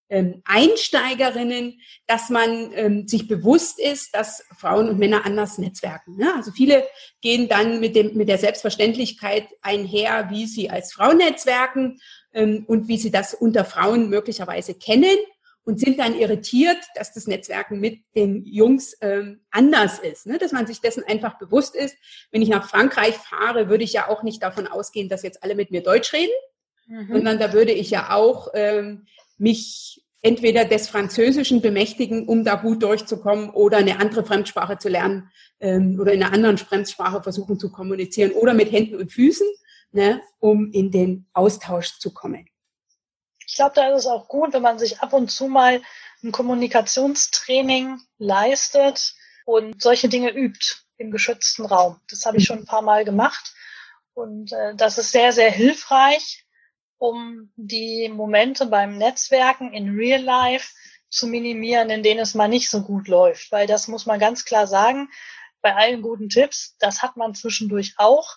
[0.08, 6.16] ähm, Einsteigerinnen, dass man ähm, sich bewusst ist, dass Frauen und Männer anders netzwerken.
[6.16, 6.32] Ne?
[6.34, 6.84] Also viele
[7.20, 11.98] gehen dann mit, dem, mit der Selbstverständlichkeit einher, wie sie als Frauen netzwerken
[12.32, 15.16] ähm, und wie sie das unter Frauen möglicherweise kennen
[15.68, 20.26] und sind dann irritiert, dass das Netzwerken mit den Jungs ähm, anders ist.
[20.26, 20.38] Ne?
[20.38, 21.94] Dass man sich dessen einfach bewusst ist.
[22.30, 25.54] Wenn ich nach Frankreich fahre, würde ich ja auch nicht davon ausgehen, dass jetzt alle
[25.54, 26.32] mit mir Deutsch reden,
[26.86, 27.12] mhm.
[27.12, 29.06] sondern da würde ich ja auch ähm,
[29.38, 35.30] mich entweder des Französischen bemächtigen, um da gut durchzukommen, oder eine andere Fremdsprache zu lernen
[35.60, 39.46] ähm, oder in einer anderen Fremdsprache versuchen zu kommunizieren oder mit Händen und Füßen,
[39.92, 42.46] ne, um in den Austausch zu kommen.
[43.46, 45.80] Ich glaube, da ist es auch gut, wenn man sich ab und zu mal
[46.22, 49.14] ein Kommunikationstraining leistet
[49.46, 52.00] und solche Dinge übt im geschützten Raum.
[52.10, 53.54] Das habe ich schon ein paar Mal gemacht
[54.14, 56.44] und äh, das ist sehr, sehr hilfreich,
[56.98, 60.72] um die Momente beim Netzwerken in Real Life
[61.10, 63.50] zu minimieren, in denen es mal nicht so gut läuft.
[63.50, 65.08] Weil das muss man ganz klar sagen,
[65.62, 68.36] bei allen guten Tipps, das hat man zwischendurch auch,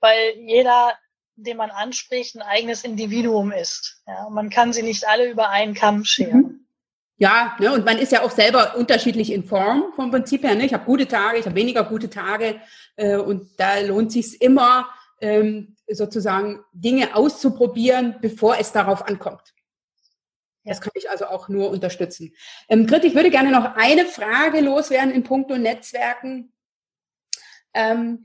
[0.00, 0.92] weil jeder,
[1.36, 4.02] den man anspricht, ein eigenes Individuum ist.
[4.06, 6.40] Ja, man kann sie nicht alle über einen Kamm scheren.
[6.40, 6.60] Mhm.
[7.16, 10.56] Ja, ne, und man ist ja auch selber unterschiedlich in Form vom Prinzip her.
[10.56, 10.66] Ne?
[10.66, 12.60] Ich habe gute Tage, ich habe weniger gute Tage
[12.96, 14.88] äh, und da lohnt sich immer
[15.24, 19.54] ähm, sozusagen Dinge auszuprobieren, bevor es darauf ankommt.
[20.64, 22.34] Das kann ich also auch nur unterstützen.
[22.68, 26.52] Ähm, Grit, ich würde gerne noch eine Frage loswerden in puncto Netzwerken.
[27.72, 28.24] Ähm,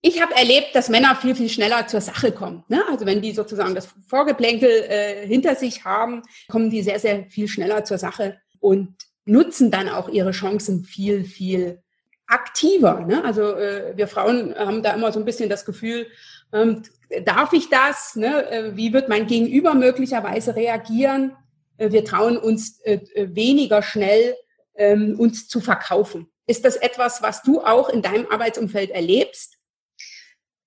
[0.00, 2.64] ich habe erlebt, dass Männer viel, viel schneller zur Sache kommen.
[2.68, 2.82] Ne?
[2.88, 7.48] Also wenn die sozusagen das Vorgeplänkel äh, hinter sich haben, kommen die sehr, sehr viel
[7.48, 8.94] schneller zur Sache und
[9.26, 11.82] nutzen dann auch ihre Chancen viel, viel
[12.28, 13.00] aktiver.
[13.00, 13.24] Ne?
[13.24, 16.06] Also äh, wir Frauen haben da immer so ein bisschen das Gefühl,
[16.52, 16.82] ähm,
[17.24, 18.14] darf ich das?
[18.16, 18.50] Ne?
[18.50, 21.36] Äh, wie wird mein Gegenüber möglicherweise reagieren?
[21.78, 24.36] Äh, wir trauen uns äh, äh, weniger schnell,
[24.74, 26.30] ähm, uns zu verkaufen.
[26.46, 29.56] Ist das etwas, was du auch in deinem Arbeitsumfeld erlebst?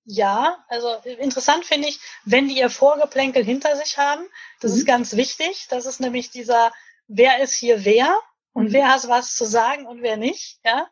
[0.03, 4.23] Ja, also interessant finde ich, wenn die ihr Vorgeplänkel hinter sich haben,
[4.59, 4.77] das mhm.
[4.79, 5.67] ist ganz wichtig.
[5.69, 6.71] Das ist nämlich dieser,
[7.07, 8.19] wer ist hier wer
[8.53, 8.73] und mhm.
[8.73, 10.59] wer hat was zu sagen und wer nicht.
[10.63, 10.87] Ja,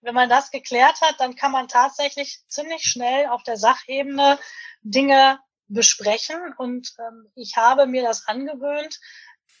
[0.00, 4.38] wenn man das geklärt hat, dann kann man tatsächlich ziemlich schnell auf der Sachebene
[4.82, 5.38] Dinge
[5.68, 6.54] besprechen.
[6.56, 8.98] Und ähm, ich habe mir das angewöhnt,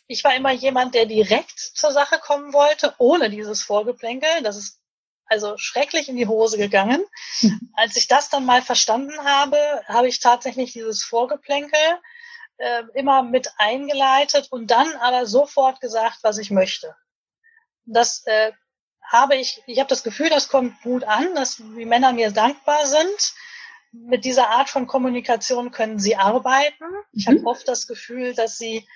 [0.06, 4.28] ich war immer jemand, der direkt zur Sache kommen wollte, ohne dieses Vorgeplänkel.
[4.42, 4.78] Das ist
[5.26, 7.02] also schrecklich in die Hose gegangen.
[7.40, 7.72] Mhm.
[7.74, 11.78] Als ich das dann mal verstanden habe, habe ich tatsächlich dieses Vorgeplänkel
[12.58, 16.94] äh, immer mit eingeleitet und dann aber sofort gesagt, was ich möchte.
[17.86, 18.52] Das äh,
[19.02, 22.86] habe ich, ich habe das Gefühl, das kommt gut an, dass die Männer mir dankbar
[22.86, 23.34] sind.
[23.92, 26.84] Mit dieser Art von Kommunikation können sie arbeiten.
[27.12, 27.38] Ich mhm.
[27.38, 28.86] habe oft das Gefühl, dass sie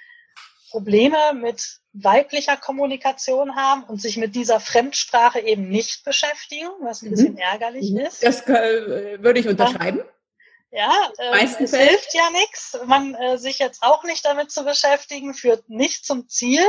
[0.71, 7.07] Probleme mit weiblicher Kommunikation haben und sich mit dieser Fremdsprache eben nicht beschäftigen, was ein
[7.07, 7.11] mhm.
[7.11, 8.01] bisschen ärgerlich mhm.
[8.01, 8.23] ist.
[8.23, 10.03] Das äh, würde ich unterschreiben.
[10.71, 11.89] Ja, äh, es Fällen.
[11.89, 12.79] hilft ja nichts.
[12.85, 16.63] Man äh, sich jetzt auch nicht damit zu beschäftigen, führt nicht zum Ziel.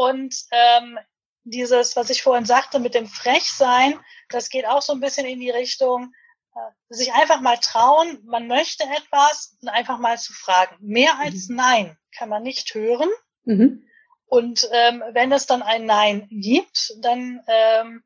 [0.00, 0.98] Und ähm,
[1.44, 5.40] dieses, was ich vorhin sagte, mit dem Frechsein, das geht auch so ein bisschen in
[5.40, 6.14] die Richtung,
[6.54, 10.74] äh, sich einfach mal trauen, man möchte etwas und einfach mal zu fragen.
[10.80, 11.56] Mehr als mhm.
[11.56, 13.10] Nein kann man nicht hören.
[13.44, 13.86] Mhm.
[14.24, 18.02] Und ähm, wenn es dann ein Nein gibt, dann ähm,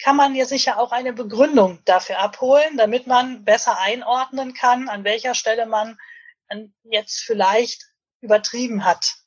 [0.00, 5.02] kann man ja sicher auch eine Begründung dafür abholen, damit man besser einordnen kann, an
[5.02, 5.98] welcher Stelle man
[6.84, 7.82] jetzt vielleicht
[8.20, 9.23] übertrieben hat.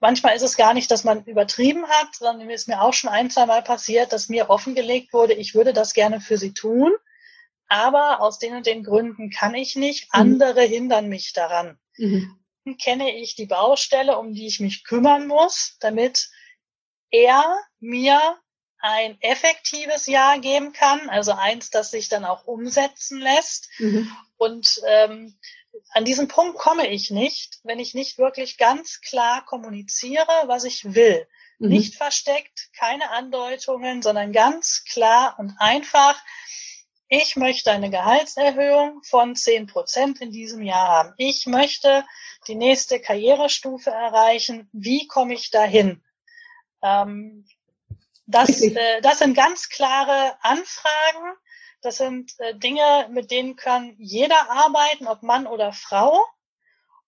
[0.00, 3.10] Manchmal ist es gar nicht, dass man übertrieben hat, sondern mir ist mir auch schon
[3.10, 6.92] ein, zwei Mal passiert, dass mir offengelegt wurde, ich würde das gerne für Sie tun,
[7.68, 10.20] aber aus den und den Gründen kann ich nicht, mhm.
[10.20, 10.70] andere mhm.
[10.70, 11.78] hindern mich daran.
[11.96, 12.38] Mhm
[12.76, 16.28] kenne ich die Baustelle, um die ich mich kümmern muss, damit
[17.10, 17.42] er
[17.80, 18.38] mir
[18.80, 23.68] ein effektives Ja geben kann, also eins, das sich dann auch umsetzen lässt.
[23.78, 24.10] Mhm.
[24.38, 25.38] Und ähm,
[25.90, 30.94] an diesen Punkt komme ich nicht, wenn ich nicht wirklich ganz klar kommuniziere, was ich
[30.94, 31.26] will.
[31.58, 31.68] Mhm.
[31.68, 36.16] Nicht versteckt, keine Andeutungen, sondern ganz klar und einfach
[37.10, 41.14] ich möchte eine Gehaltserhöhung von zehn Prozent in diesem Jahr haben.
[41.16, 42.04] Ich möchte
[42.46, 44.68] die nächste Karrierestufe erreichen.
[44.72, 46.02] Wie komme ich dahin?
[46.82, 47.46] Ähm,
[48.26, 51.32] das, äh, das sind ganz klare Anfragen.
[51.88, 56.22] Das sind äh, Dinge, mit denen kann jeder arbeiten, ob Mann oder Frau.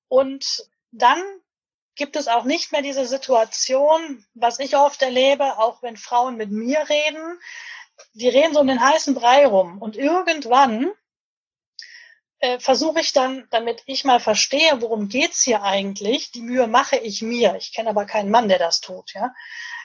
[0.09, 1.23] Und dann
[1.97, 6.51] gibt es auch nicht mehr diese Situation, was ich oft erlebe, auch wenn Frauen mit
[6.51, 7.39] mir reden,
[8.15, 9.83] die reden so um den heißen Brei rum.
[9.83, 10.91] Und irgendwann
[12.39, 16.97] äh, versuche ich dann, damit ich mal verstehe, worum geht's hier eigentlich, die Mühe mache
[16.97, 17.55] ich mir.
[17.57, 19.35] Ich kenne aber keinen Mann, der das tut, ja.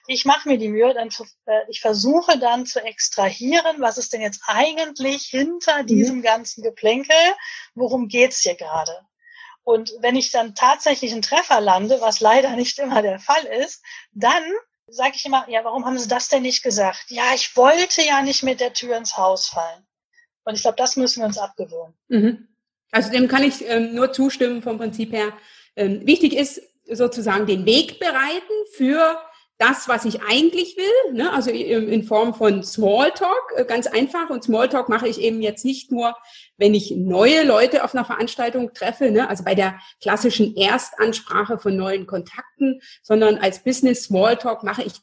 [0.08, 4.14] Ich mache mir die Mühe, dann zu, äh, ich versuche dann zu extrahieren, was ist
[4.14, 5.88] denn jetzt eigentlich hinter mhm.
[5.88, 7.16] diesem ganzen Geplänkel,
[7.74, 9.00] worum geht's hier gerade?
[9.64, 13.84] Und wenn ich dann tatsächlich einen Treffer lande, was leider nicht immer der Fall ist,
[14.14, 14.44] dann
[14.88, 17.06] sage ich immer, ja, warum haben Sie das denn nicht gesagt?
[17.08, 19.86] Ja, ich wollte ja nicht mit der Tür ins Haus fallen.
[20.44, 21.96] Und ich glaube, das müssen wir uns abgewöhnen.
[22.08, 22.48] Mhm.
[22.92, 25.34] Also dem kann ich ähm, nur zustimmen vom Prinzip her.
[25.76, 29.20] Ähm, wichtig ist sozusagen den Weg bereiten für
[29.58, 31.32] das, was ich eigentlich will, ne?
[31.32, 34.30] also in Form von Smalltalk, äh, ganz einfach.
[34.30, 36.16] Und Smalltalk mache ich eben jetzt nicht nur,
[36.58, 39.30] wenn ich neue Leute auf einer Veranstaltung treffe, ne?
[39.30, 44.94] also bei der klassischen Erstansprache von neuen Kontakten, sondern als Business Smalltalk mache ich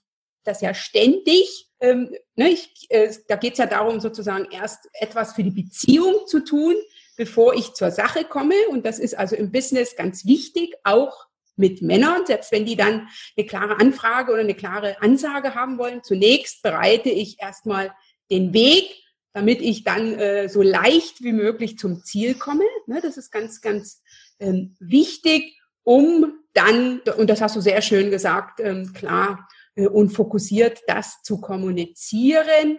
[0.44, 1.70] das ja ständig.
[1.80, 2.50] Ähm, ne?
[2.50, 6.74] ich, äh, da geht es ja darum, sozusagen erst etwas für die Beziehung zu tun,
[7.16, 8.54] bevor ich zur Sache komme.
[8.68, 11.26] Und das ist also im Business ganz wichtig, auch
[11.56, 16.02] mit Männern, selbst wenn die dann eine klare Anfrage oder eine klare Ansage haben wollen.
[16.02, 17.92] Zunächst bereite ich erstmal
[18.30, 22.64] den Weg, damit ich dann äh, so leicht wie möglich zum Ziel komme.
[22.86, 24.02] Ne, das ist ganz, ganz
[24.38, 30.10] ähm, wichtig, um dann, und das hast du sehr schön gesagt, ähm, klar äh, und
[30.10, 32.78] fokussiert das zu kommunizieren,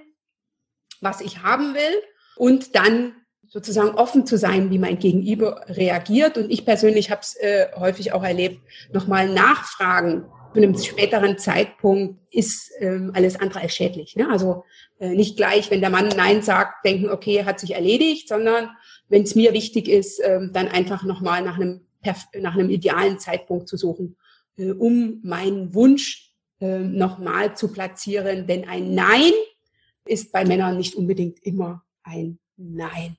[1.02, 2.02] was ich haben will
[2.36, 3.16] und dann
[3.54, 6.40] sozusagen offen zu sein, wie mein Gegenüber reagiert.
[6.40, 8.60] Und ich persönlich habe es äh, häufig auch erlebt,
[8.92, 14.16] nochmal nachfragen zu einem späteren Zeitpunkt ist ähm, alles andere als schädlich.
[14.16, 14.28] Ne?
[14.30, 14.64] Also
[15.00, 18.70] äh, nicht gleich, wenn der Mann Nein sagt, denken, okay, hat sich erledigt, sondern
[19.08, 21.82] wenn es mir wichtig ist, ähm, dann einfach nochmal nach einem,
[22.40, 24.18] nach einem idealen Zeitpunkt zu suchen,
[24.58, 28.48] äh, um meinen Wunsch äh, nochmal zu platzieren.
[28.48, 29.34] Denn ein Nein
[30.06, 33.18] ist bei Männern nicht unbedingt immer ein Nein.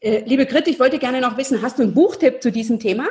[0.00, 3.08] Äh, liebe Grit, ich wollte gerne noch wissen, hast du einen Buchtipp zu diesem Thema?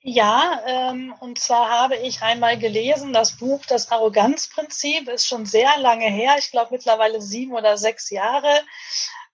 [0.00, 5.78] Ja, ähm, und zwar habe ich einmal gelesen, das Buch Das Arroganzprinzip ist schon sehr
[5.78, 8.62] lange her, ich glaube mittlerweile sieben oder sechs Jahre.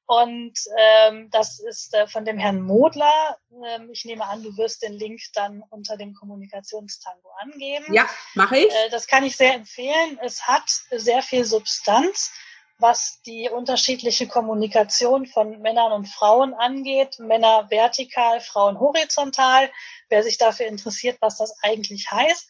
[0.05, 3.39] Und ähm, das ist äh, von dem Herrn Modler.
[3.67, 7.93] Ähm, ich nehme an, du wirst den Link dann unter dem Kommunikationstango angeben.
[7.93, 8.73] Ja, mache ich.
[8.73, 10.19] Äh, das kann ich sehr empfehlen.
[10.23, 12.33] Es hat sehr viel Substanz
[12.79, 17.19] was die unterschiedliche Kommunikation von Männern und Frauen angeht.
[17.19, 19.71] Männer vertikal, Frauen horizontal.
[20.09, 22.49] Wer sich dafür interessiert, was das eigentlich heißt,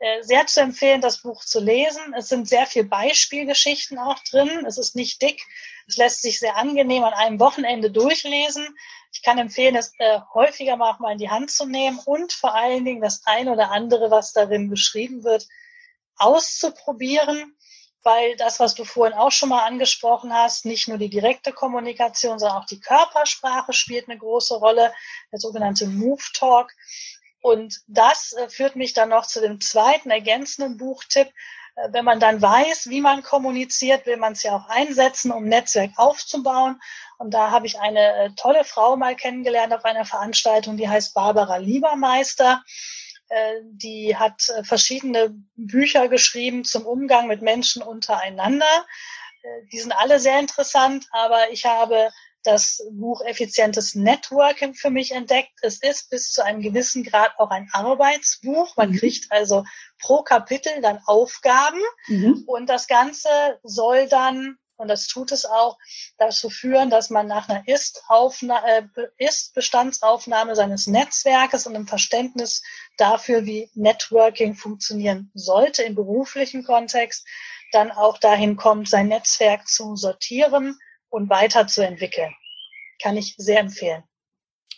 [0.00, 2.14] äh, sehr zu empfehlen, das Buch zu lesen.
[2.16, 4.64] Es sind sehr viele Beispielgeschichten auch drin.
[4.66, 5.40] Es ist nicht dick.
[5.86, 8.76] Es lässt sich sehr angenehm an einem Wochenende durchlesen.
[9.12, 12.32] Ich kann empfehlen, es äh, häufiger mal auch mal in die Hand zu nehmen und
[12.32, 15.46] vor allen Dingen das ein oder andere, was darin beschrieben wird,
[16.16, 17.56] auszuprobieren
[18.02, 22.38] weil das, was du vorhin auch schon mal angesprochen hast, nicht nur die direkte Kommunikation,
[22.38, 24.92] sondern auch die Körpersprache spielt eine große Rolle,
[25.32, 26.72] der sogenannte Move Talk.
[27.40, 31.28] Und das äh, führt mich dann noch zu dem zweiten ergänzenden Buchtipp.
[31.76, 35.44] Äh, wenn man dann weiß, wie man kommuniziert, will man es ja auch einsetzen, um
[35.44, 36.80] Netzwerk aufzubauen.
[37.18, 41.14] Und da habe ich eine äh, tolle Frau mal kennengelernt auf einer Veranstaltung, die heißt
[41.14, 42.62] Barbara Liebermeister.
[43.28, 48.86] Äh, die hat äh, verschiedene Bücher geschrieben zum Umgang mit Menschen untereinander.
[49.42, 52.10] Äh, die sind alle sehr interessant, aber ich habe
[52.44, 55.52] das Buch Effizientes Networking für mich entdeckt.
[55.60, 58.76] Es ist bis zu einem gewissen Grad auch ein Arbeitsbuch.
[58.76, 58.96] Man mhm.
[58.96, 59.64] kriegt also
[60.00, 62.44] pro Kapitel dann Aufgaben mhm.
[62.46, 63.28] und das Ganze
[63.62, 65.76] soll dann und das tut es auch,
[66.18, 72.62] dazu führen, dass man nach einer Ist-Bestandsaufnahme seines Netzwerkes und einem Verständnis
[73.00, 77.26] dafür, wie Networking funktionieren sollte im beruflichen Kontext,
[77.72, 80.78] dann auch dahin kommt, sein Netzwerk zu sortieren
[81.08, 82.34] und weiterzuentwickeln.
[83.02, 84.02] Kann ich sehr empfehlen.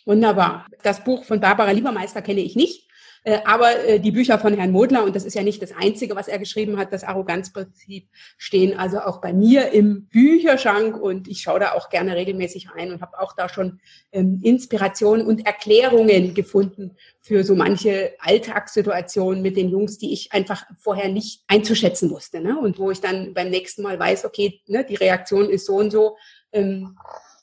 [0.05, 0.67] Wunderbar.
[0.83, 2.90] Das Buch von Barbara Liebermeister kenne ich nicht.
[3.25, 6.17] Äh, aber äh, die Bücher von Herrn Modler, und das ist ja nicht das Einzige,
[6.17, 8.09] was er geschrieben hat, das Arroganzprinzip,
[8.39, 12.93] stehen also auch bei mir im Bücherschrank und ich schaue da auch gerne regelmäßig rein
[12.93, 13.81] und habe auch da schon
[14.13, 20.65] ähm, Inspirationen und Erklärungen gefunden für so manche Alltagssituationen mit den Jungs, die ich einfach
[20.79, 22.41] vorher nicht einzuschätzen wusste.
[22.41, 22.59] Ne?
[22.59, 25.91] Und wo ich dann beim nächsten Mal weiß, okay, ne, die Reaktion ist so und
[25.91, 26.17] so.
[26.53, 26.97] Ähm,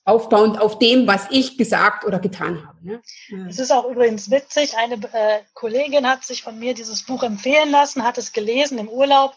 [0.07, 2.77] aufbauend auf dem, was ich gesagt oder getan habe.
[2.81, 3.01] Ne?
[3.49, 7.71] Es ist auch übrigens witzig, eine äh, Kollegin hat sich von mir dieses Buch empfehlen
[7.71, 9.35] lassen, hat es gelesen im Urlaub,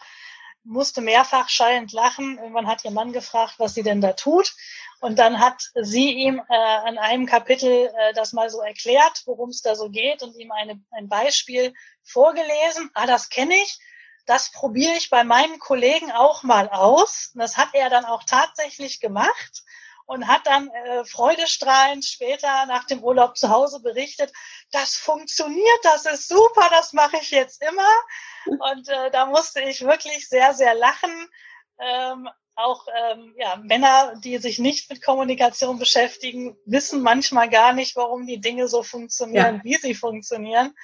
[0.62, 2.38] musste mehrfach schallend lachen.
[2.38, 4.54] Irgendwann hat ihr Mann gefragt, was sie denn da tut.
[5.00, 9.50] Und dann hat sie ihm äh, an einem Kapitel äh, das mal so erklärt, worum
[9.50, 12.90] es da so geht und ihm eine, ein Beispiel vorgelesen.
[12.94, 13.80] Ah, das kenne ich.
[14.26, 17.32] Das probiere ich bei meinen Kollegen auch mal aus.
[17.34, 19.64] Das hat er dann auch tatsächlich gemacht
[20.10, 24.32] und hat dann äh, freudestrahlend später nach dem Urlaub zu Hause berichtet,
[24.72, 27.88] das funktioniert, das ist super, das mache ich jetzt immer.
[28.72, 31.28] Und äh, da musste ich wirklich sehr, sehr lachen.
[31.78, 37.94] Ähm, auch ähm, ja, Männer, die sich nicht mit Kommunikation beschäftigen, wissen manchmal gar nicht,
[37.94, 39.64] warum die Dinge so funktionieren, ja.
[39.64, 40.74] wie sie funktionieren.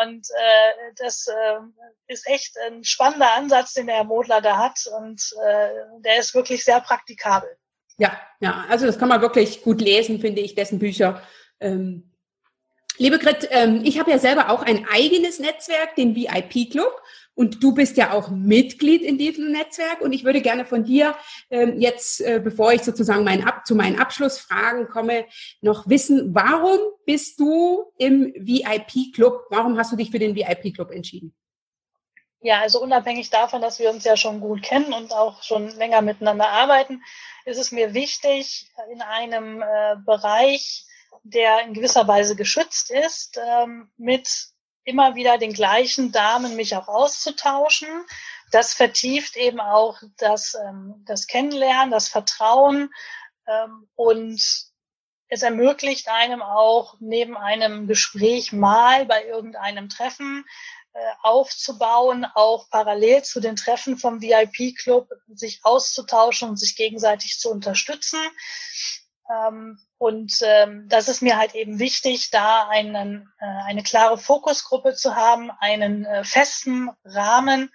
[0.00, 1.58] Und äh, das äh,
[2.06, 4.86] ist echt ein spannender Ansatz, den der Herr Modler da hat.
[4.96, 7.58] Und äh, der ist wirklich sehr praktikabel.
[8.00, 11.22] Ja, ja, also das kann man wirklich gut lesen, finde ich, dessen Bücher.
[11.60, 12.10] Ähm,
[12.96, 16.90] liebe Grit, ähm, ich habe ja selber auch ein eigenes Netzwerk, den VIP Club.
[17.34, 20.00] Und du bist ja auch Mitglied in diesem Netzwerk.
[20.00, 21.14] Und ich würde gerne von dir
[21.50, 25.26] ähm, jetzt, äh, bevor ich sozusagen mein Ab zu meinen Abschlussfragen komme,
[25.60, 29.44] noch wissen, warum bist du im VIP Club?
[29.50, 31.34] Warum hast du dich für den VIP Club entschieden?
[32.42, 36.00] Ja, also unabhängig davon, dass wir uns ja schon gut kennen und auch schon länger
[36.00, 37.02] miteinander arbeiten,
[37.44, 40.86] ist es mir wichtig, in einem äh, Bereich,
[41.22, 44.48] der in gewisser Weise geschützt ist, ähm, mit
[44.84, 47.88] immer wieder den gleichen Damen mich auch auszutauschen.
[48.50, 52.90] Das vertieft eben auch das, ähm, das Kennenlernen, das Vertrauen
[53.46, 54.70] ähm, und
[55.28, 60.44] es ermöglicht einem auch neben einem Gespräch mal bei irgendeinem Treffen
[61.22, 68.18] aufzubauen, auch parallel zu den Treffen vom VIP-Club sich auszutauschen und sich gegenseitig zu unterstützen.
[69.30, 74.94] Ähm, und ähm, das ist mir halt eben wichtig, da einen, äh, eine klare Fokusgruppe
[74.94, 77.70] zu haben, einen äh, festen Rahmen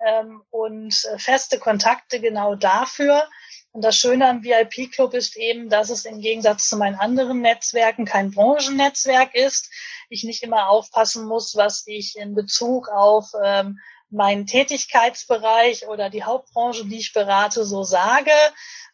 [0.00, 3.28] ähm, und äh, feste Kontakte genau dafür.
[3.72, 8.06] Und das Schöne am VIP-Club ist eben, dass es im Gegensatz zu meinen anderen Netzwerken
[8.06, 9.70] kein Branchennetzwerk ist.
[10.08, 13.78] Ich nicht immer aufpassen muss, was ich in Bezug auf ähm,
[14.10, 18.30] meinen Tätigkeitsbereich oder die Hauptbranche, die ich berate, so sage,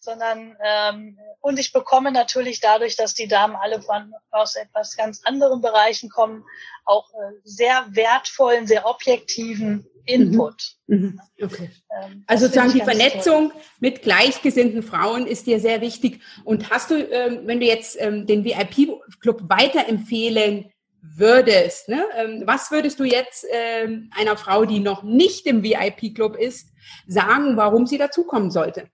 [0.01, 5.21] sondern ähm, und ich bekomme natürlich dadurch, dass die Damen alle von, aus etwas ganz
[5.25, 6.45] anderen Bereichen kommen,
[6.85, 10.77] auch äh, sehr wertvollen, sehr objektiven Input.
[10.87, 10.97] Mhm.
[10.97, 11.21] mhm.
[11.41, 11.71] Okay.
[12.03, 13.61] Ähm, also sozusagen die Vernetzung toll.
[13.81, 16.21] mit gleichgesinnten Frauen ist dir sehr wichtig.
[16.45, 20.72] Und hast du, ähm, wenn du jetzt ähm, den VIP-Club weiterempfehlen
[21.03, 26.37] würdest, ne, ähm, was würdest du jetzt ähm, einer Frau, die noch nicht im VIP-Club
[26.37, 26.69] ist,
[27.07, 28.89] sagen, warum sie dazukommen sollte?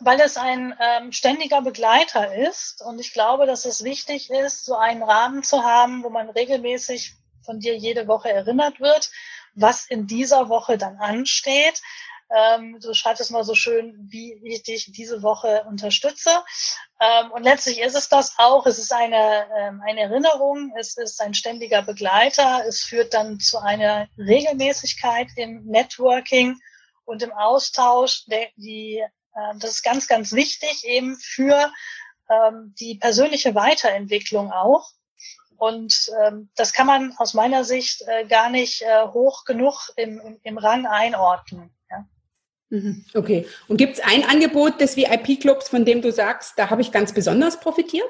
[0.00, 2.82] weil es ein ähm, ständiger Begleiter ist.
[2.82, 7.16] Und ich glaube, dass es wichtig ist, so einen Rahmen zu haben, wo man regelmäßig
[7.44, 9.10] von dir jede Woche erinnert wird,
[9.54, 11.80] was in dieser Woche dann ansteht.
[12.30, 16.30] Ähm, du schreibst es mal so schön, wie ich dich diese Woche unterstütze.
[17.00, 18.66] Ähm, und letztlich ist es das auch.
[18.66, 22.64] Es ist eine, ähm, eine Erinnerung, es ist ein ständiger Begleiter.
[22.66, 26.60] Es führt dann zu einer Regelmäßigkeit im Networking
[27.04, 29.02] und im Austausch, der, die
[29.38, 31.72] ähm, das ist ganz, ganz wichtig eben für
[32.28, 34.90] ähm, die persönliche Weiterentwicklung auch.
[35.56, 40.20] Und ähm, das kann man aus meiner Sicht äh, gar nicht äh, hoch genug im,
[40.20, 41.74] im, im Rang einordnen.
[42.70, 43.04] Mhm.
[43.14, 43.46] Okay.
[43.66, 47.12] Und gibt es ein Angebot des VIP-Clubs, von dem du sagst, da habe ich ganz
[47.12, 48.08] besonders profitiert?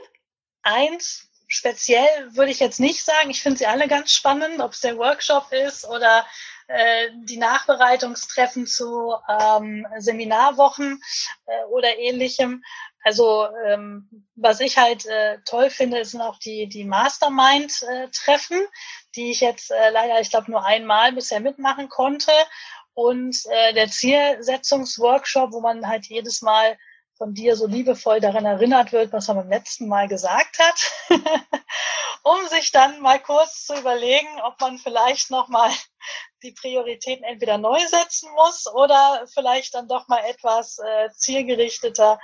[0.62, 3.30] Eins speziell würde ich jetzt nicht sagen.
[3.30, 6.26] Ich finde sie alle ganz spannend, ob es der Workshop ist oder
[6.68, 11.02] äh, die Nachbereitungstreffen zu ähm, Seminarwochen
[11.46, 12.62] äh, oder ähnlichem.
[13.02, 18.60] Also ähm, was ich halt äh, toll finde, sind auch die, die Mastermind-Treffen,
[19.14, 22.32] die ich jetzt äh, leider, ich glaube, nur einmal bisher mitmachen konnte.
[22.98, 26.76] Und äh, der Zielsetzungsworkshop, wo man halt jedes Mal
[27.16, 30.90] von dir so liebevoll daran erinnert wird, was er beim letzten Mal gesagt hat,
[32.24, 35.70] um sich dann mal kurz zu überlegen, ob man vielleicht noch mal
[36.42, 42.18] die Prioritäten entweder neu setzen muss oder vielleicht dann doch mal etwas äh, zielgerichteter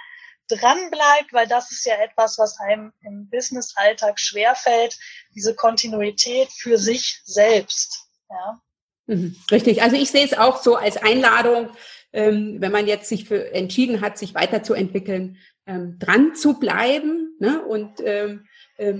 [0.48, 4.98] dranbleibt, weil das ist ja etwas, was einem im Business-Alltag schwerfällt,
[5.36, 8.08] diese Kontinuität für sich selbst.
[8.28, 8.60] Ja.
[9.06, 9.82] Mhm, richtig.
[9.82, 11.68] Also ich sehe es auch so als Einladung,
[12.12, 15.36] ähm, wenn man jetzt sich für entschieden hat, sich weiterzuentwickeln,
[15.66, 17.62] ähm, dran zu bleiben ne?
[17.64, 18.44] und ähm,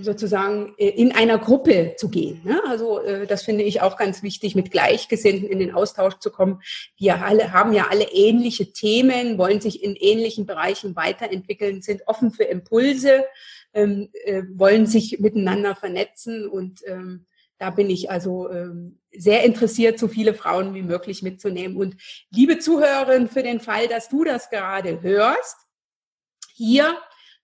[0.02, 2.40] sozusagen äh, in einer Gruppe zu gehen.
[2.44, 2.60] Ne?
[2.66, 6.60] Also äh, das finde ich auch ganz wichtig, mit Gleichgesinnten in den Austausch zu kommen.
[6.96, 12.30] Wir alle haben ja alle ähnliche Themen, wollen sich in ähnlichen Bereichen weiterentwickeln, sind offen
[12.30, 13.24] für Impulse,
[13.72, 14.06] äh,
[14.54, 16.82] wollen sich miteinander vernetzen und
[17.58, 21.76] da bin ich also ähm, sehr interessiert, so viele Frauen wie möglich mitzunehmen.
[21.76, 21.96] Und
[22.30, 25.56] liebe Zuhörerin, für den Fall, dass du das gerade hörst,
[26.54, 26.96] hier,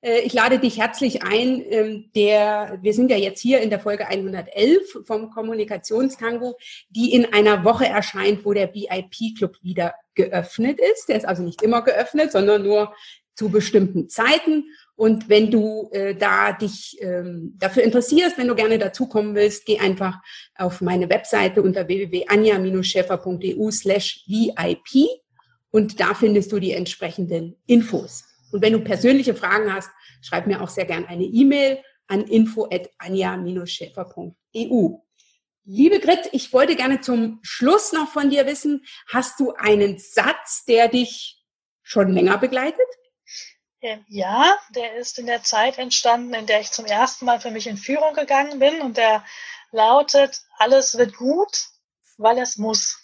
[0.03, 3.81] äh, ich lade dich herzlich ein, ähm, der, wir sind ja jetzt hier in der
[3.81, 6.57] Folge 111 vom Kommunikationstango,
[6.89, 11.09] die in einer Woche erscheint, wo der VIP-Club wieder geöffnet ist.
[11.09, 12.95] Der ist also nicht immer geöffnet, sondern nur
[13.35, 14.65] zu bestimmten Zeiten.
[15.01, 19.79] Und wenn du äh, da dich ähm, dafür interessierst, wenn du gerne dazukommen willst, geh
[19.79, 20.19] einfach
[20.57, 25.09] auf meine Webseite unter www.anja-schäfer.eu slash VIP
[25.71, 28.25] und da findest du die entsprechenden Infos.
[28.53, 29.89] Und wenn du persönliche Fragen hast,
[30.21, 34.99] schreib mir auch sehr gern eine E-Mail an info@anja-schäfer.eu.
[35.65, 40.67] Liebe Grit, ich wollte gerne zum Schluss noch von dir wissen, hast du einen Satz,
[40.67, 41.43] der dich
[41.83, 42.85] schon länger begleitet?
[44.09, 47.67] Ja, der ist in der Zeit entstanden, in der ich zum ersten Mal für mich
[47.67, 49.25] in Führung gegangen bin und der
[49.71, 51.69] lautet, alles wird gut,
[52.19, 52.99] weil es muss.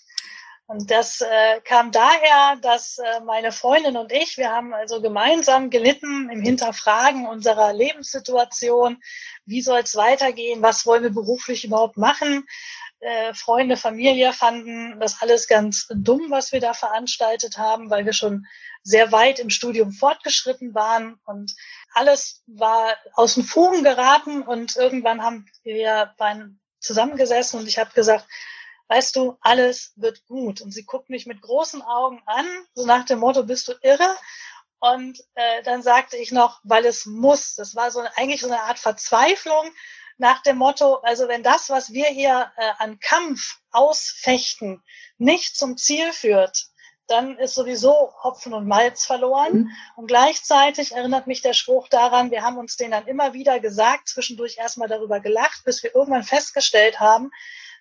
[0.66, 5.70] Und das äh, kam daher, dass äh, meine Freundin und ich, wir haben also gemeinsam
[5.70, 9.01] gelitten im Hinterfragen unserer Lebenssituation.
[9.45, 10.62] Wie soll es weitergehen?
[10.62, 12.47] Was wollen wir beruflich überhaupt machen?
[12.99, 18.12] Äh, Freunde, Familie fanden das alles ganz dumm, was wir da veranstaltet haben, weil wir
[18.12, 18.47] schon
[18.87, 21.57] sehr weit im Studium fortgeschritten waren und
[21.93, 27.91] alles war aus den Fugen geraten und irgendwann haben wir beim zusammengesessen und ich habe
[27.95, 28.26] gesagt,
[28.87, 30.61] weißt du, alles wird gut.
[30.61, 34.09] Und sie guckt mich mit großen Augen an, so nach dem Motto, bist du irre?
[34.78, 37.57] Und äh, dann sagte ich noch, weil es muss.
[37.57, 39.68] Das war so eigentlich so eine Art Verzweiflung
[40.16, 44.80] nach dem Motto, also wenn das, was wir hier äh, an Kampf ausfechten,
[45.18, 46.68] nicht zum Ziel führt,
[47.07, 49.52] dann ist sowieso Hopfen und Malz verloren.
[49.52, 49.70] Mhm.
[49.96, 54.09] Und gleichzeitig erinnert mich der Spruch daran, wir haben uns den dann immer wieder gesagt,
[54.09, 57.30] zwischendurch erstmal darüber gelacht, bis wir irgendwann festgestellt haben,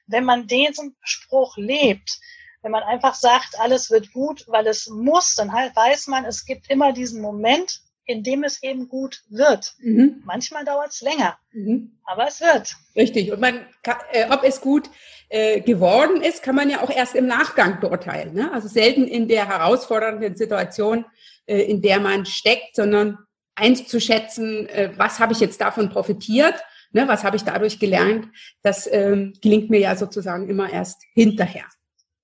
[0.07, 2.19] wenn man diesen Spruch lebt,
[2.61, 6.45] wenn man einfach sagt, alles wird gut, weil es muss, dann halt weiß man, es
[6.45, 9.73] gibt immer diesen Moment, in dem es eben gut wird.
[9.79, 10.21] Mhm.
[10.25, 11.97] Manchmal dauert es länger, mhm.
[12.03, 12.75] aber es wird.
[12.95, 13.31] Richtig.
[13.31, 14.89] Und man kann, äh, ob es gut
[15.29, 18.33] äh, geworden ist, kann man ja auch erst im Nachgang beurteilen.
[18.33, 18.51] Ne?
[18.53, 21.05] Also selten in der herausfordernden Situation,
[21.45, 23.17] äh, in der man steckt, sondern
[23.55, 26.55] einzuschätzen, äh, was habe ich jetzt davon profitiert,
[26.91, 27.07] ne?
[27.07, 28.27] was habe ich dadurch gelernt,
[28.61, 31.65] das ähm, gelingt mir ja sozusagen immer erst hinterher.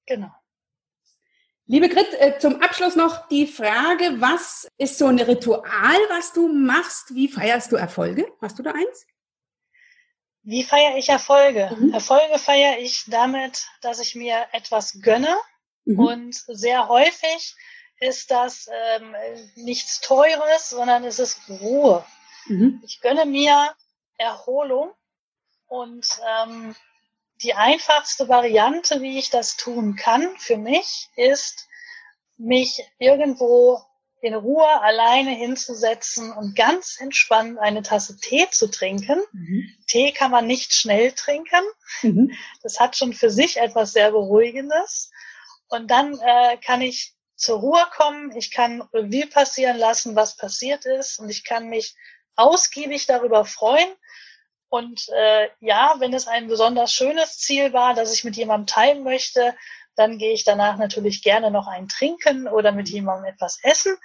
[0.06, 0.32] Genau.
[1.72, 6.50] Liebe Grit, äh, zum Abschluss noch die Frage, was ist so ein Ritual, was du
[6.50, 7.16] machst?
[7.16, 8.28] Wie feierst du Erfolge?
[8.42, 9.08] Hast du da eins?
[10.44, 11.74] Wie feiere ich Erfolge?
[11.80, 11.94] Mhm.
[11.94, 15.34] Erfolge feiere ich damit, dass ich mir etwas gönne.
[15.86, 16.00] Mhm.
[16.00, 17.56] Und sehr häufig
[18.02, 18.68] ist das
[18.98, 19.16] ähm,
[19.56, 22.06] nichts Teures, sondern es ist Ruhe.
[22.48, 22.82] Mhm.
[22.86, 23.74] Ich gönne mir
[24.18, 24.92] Erholung
[25.68, 26.06] und
[26.44, 26.76] ähm,
[27.44, 31.68] die einfachste Variante, wie ich das tun kann für mich, ist,
[32.38, 33.82] mich irgendwo
[34.22, 39.20] in Ruhe alleine hinzusetzen und ganz entspannt eine Tasse Tee zu trinken.
[39.32, 39.76] Mhm.
[39.88, 41.64] Tee kann man nicht schnell trinken.
[42.04, 42.32] Mhm.
[42.62, 45.12] Das hat schon für sich etwas sehr Beruhigendes.
[45.70, 48.36] Und dann äh, kann ich zur Ruhe kommen.
[48.36, 51.18] Ich kann Revue passieren lassen, was passiert ist.
[51.18, 51.96] Und ich kann mich
[52.36, 53.90] ausgiebig darüber freuen.
[54.72, 59.04] Und äh, ja, wenn es ein besonders schönes Ziel war, das ich mit jemandem teilen
[59.04, 59.54] möchte,
[59.98, 63.98] dann gehe ich danach natürlich gerne noch ein Trinken oder mit jemandem etwas essen.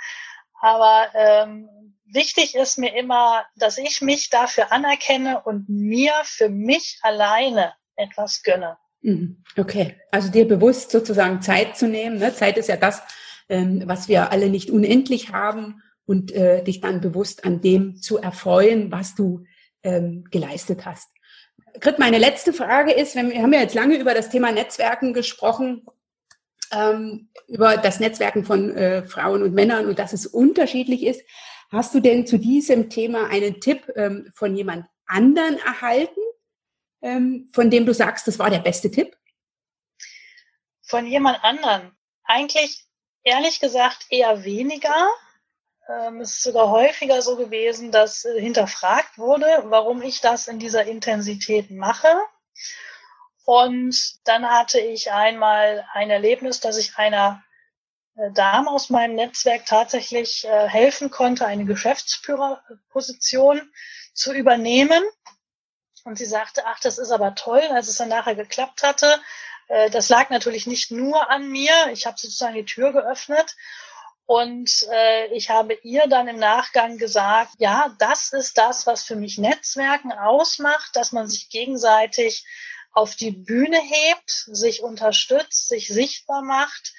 [0.60, 1.68] Aber ähm,
[2.04, 8.42] wichtig ist mir immer, dass ich mich dafür anerkenne und mir für mich alleine etwas
[8.42, 8.76] gönne.
[9.02, 9.44] Mhm.
[9.56, 12.18] Okay, also dir bewusst sozusagen Zeit zu nehmen.
[12.18, 12.34] Ne?
[12.34, 13.04] Zeit ist ja das,
[13.48, 18.18] ähm, was wir alle nicht unendlich haben und äh, dich dann bewusst an dem zu
[18.18, 19.44] erfreuen, was du
[19.86, 21.08] ähm, geleistet hast.
[21.80, 25.12] Grit, meine letzte Frage ist, wenn wir haben ja jetzt lange über das Thema Netzwerken
[25.12, 25.86] gesprochen,
[26.72, 31.22] ähm, über das Netzwerken von äh, Frauen und Männern und dass es unterschiedlich ist.
[31.70, 36.20] Hast du denn zu diesem Thema einen Tipp ähm, von jemand anderen erhalten,
[37.02, 39.16] ähm, von dem du sagst, das war der beste Tipp?
[40.82, 41.96] Von jemand anderen?
[42.24, 42.84] Eigentlich,
[43.22, 45.08] ehrlich gesagt, eher weniger.
[45.88, 50.58] Ähm, es ist sogar häufiger so gewesen, dass äh, hinterfragt wurde, warum ich das in
[50.58, 52.08] dieser Intensität mache.
[53.44, 57.44] Und dann hatte ich einmal ein Erlebnis, dass ich einer
[58.16, 63.72] äh, Dame aus meinem Netzwerk tatsächlich äh, helfen konnte, eine Geschäftsführerposition
[64.12, 65.04] zu übernehmen.
[66.04, 69.20] Und sie sagte, ach, das ist aber toll, als es dann nachher geklappt hatte.
[69.90, 71.72] Das lag natürlich nicht nur an mir.
[71.90, 73.56] Ich habe sozusagen die Tür geöffnet
[74.26, 79.14] und äh, ich habe ihr dann im Nachgang gesagt, ja, das ist das, was für
[79.14, 82.44] mich Netzwerken ausmacht, dass man sich gegenseitig
[82.92, 86.92] auf die Bühne hebt, sich unterstützt, sich sichtbar macht.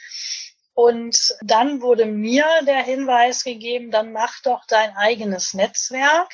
[0.74, 6.32] Und dann wurde mir der Hinweis gegeben, dann mach doch dein eigenes Netzwerk.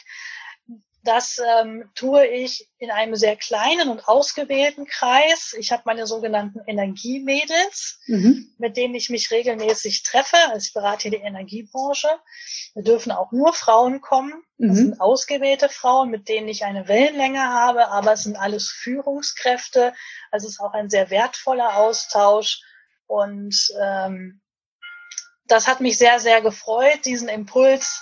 [1.06, 5.54] Das ähm, tue ich in einem sehr kleinen und ausgewählten Kreis.
[5.60, 8.54] Ich habe meine sogenannten Energiemädels, mhm.
[8.58, 10.38] mit denen ich mich regelmäßig treffe.
[10.50, 12.08] Also ich berate hier die Energiebranche.
[12.74, 14.34] Da dürfen auch nur Frauen kommen.
[14.58, 14.76] Das mhm.
[14.76, 19.94] sind ausgewählte Frauen, mit denen ich eine Wellenlänge habe, aber es sind alles Führungskräfte.
[20.32, 22.62] Also es ist auch ein sehr wertvoller Austausch.
[23.08, 24.40] Und ähm,
[25.48, 28.02] das hat mich sehr, sehr gefreut, diesen Impuls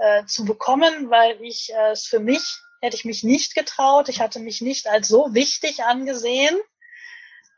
[0.00, 2.42] äh, zu bekommen, weil ich äh, es für mich
[2.80, 4.08] hätte ich mich nicht getraut.
[4.08, 6.58] Ich hatte mich nicht als so wichtig angesehen,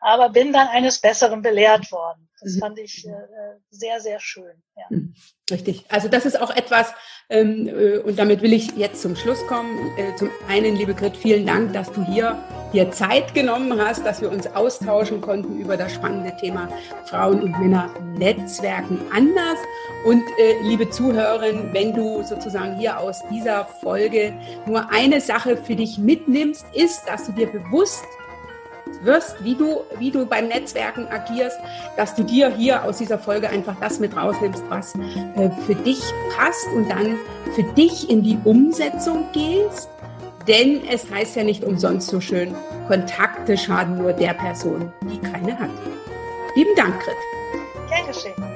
[0.03, 2.29] aber bin dann eines Besseren belehrt worden.
[2.41, 2.59] Das mhm.
[2.59, 3.13] fand ich äh,
[3.71, 4.63] sehr, sehr schön.
[4.77, 4.85] Ja.
[4.91, 5.15] Mhm.
[5.51, 5.85] Richtig.
[5.89, 6.93] Also das ist auch etwas,
[7.29, 9.79] ähm, äh, und damit will ich jetzt zum Schluss kommen.
[9.97, 12.37] Äh, zum einen, liebe Grit, vielen Dank, dass du hier
[12.73, 16.69] dir Zeit genommen hast, dass wir uns austauschen konnten über das spannende Thema
[17.05, 19.59] Frauen und Männer Netzwerken anders.
[20.05, 24.33] Und äh, liebe Zuhörerinnen, wenn du sozusagen hier aus dieser Folge
[24.67, 28.05] nur eine Sache für dich mitnimmst, ist, dass du dir bewusst
[29.05, 31.59] wirst, wie du, wie du beim Netzwerken agierst,
[31.97, 36.03] dass du dir hier aus dieser Folge einfach das mit rausnimmst, was äh, für dich
[36.37, 37.19] passt und dann
[37.55, 39.89] für dich in die Umsetzung gehst.
[40.49, 42.55] Denn es heißt ja nicht umsonst so schön,
[42.89, 45.71] Kontakte schaden nur der Person, die keine hat.
[46.57, 47.17] Lieben Dank, Grit.
[48.07, 48.52] Geschehen.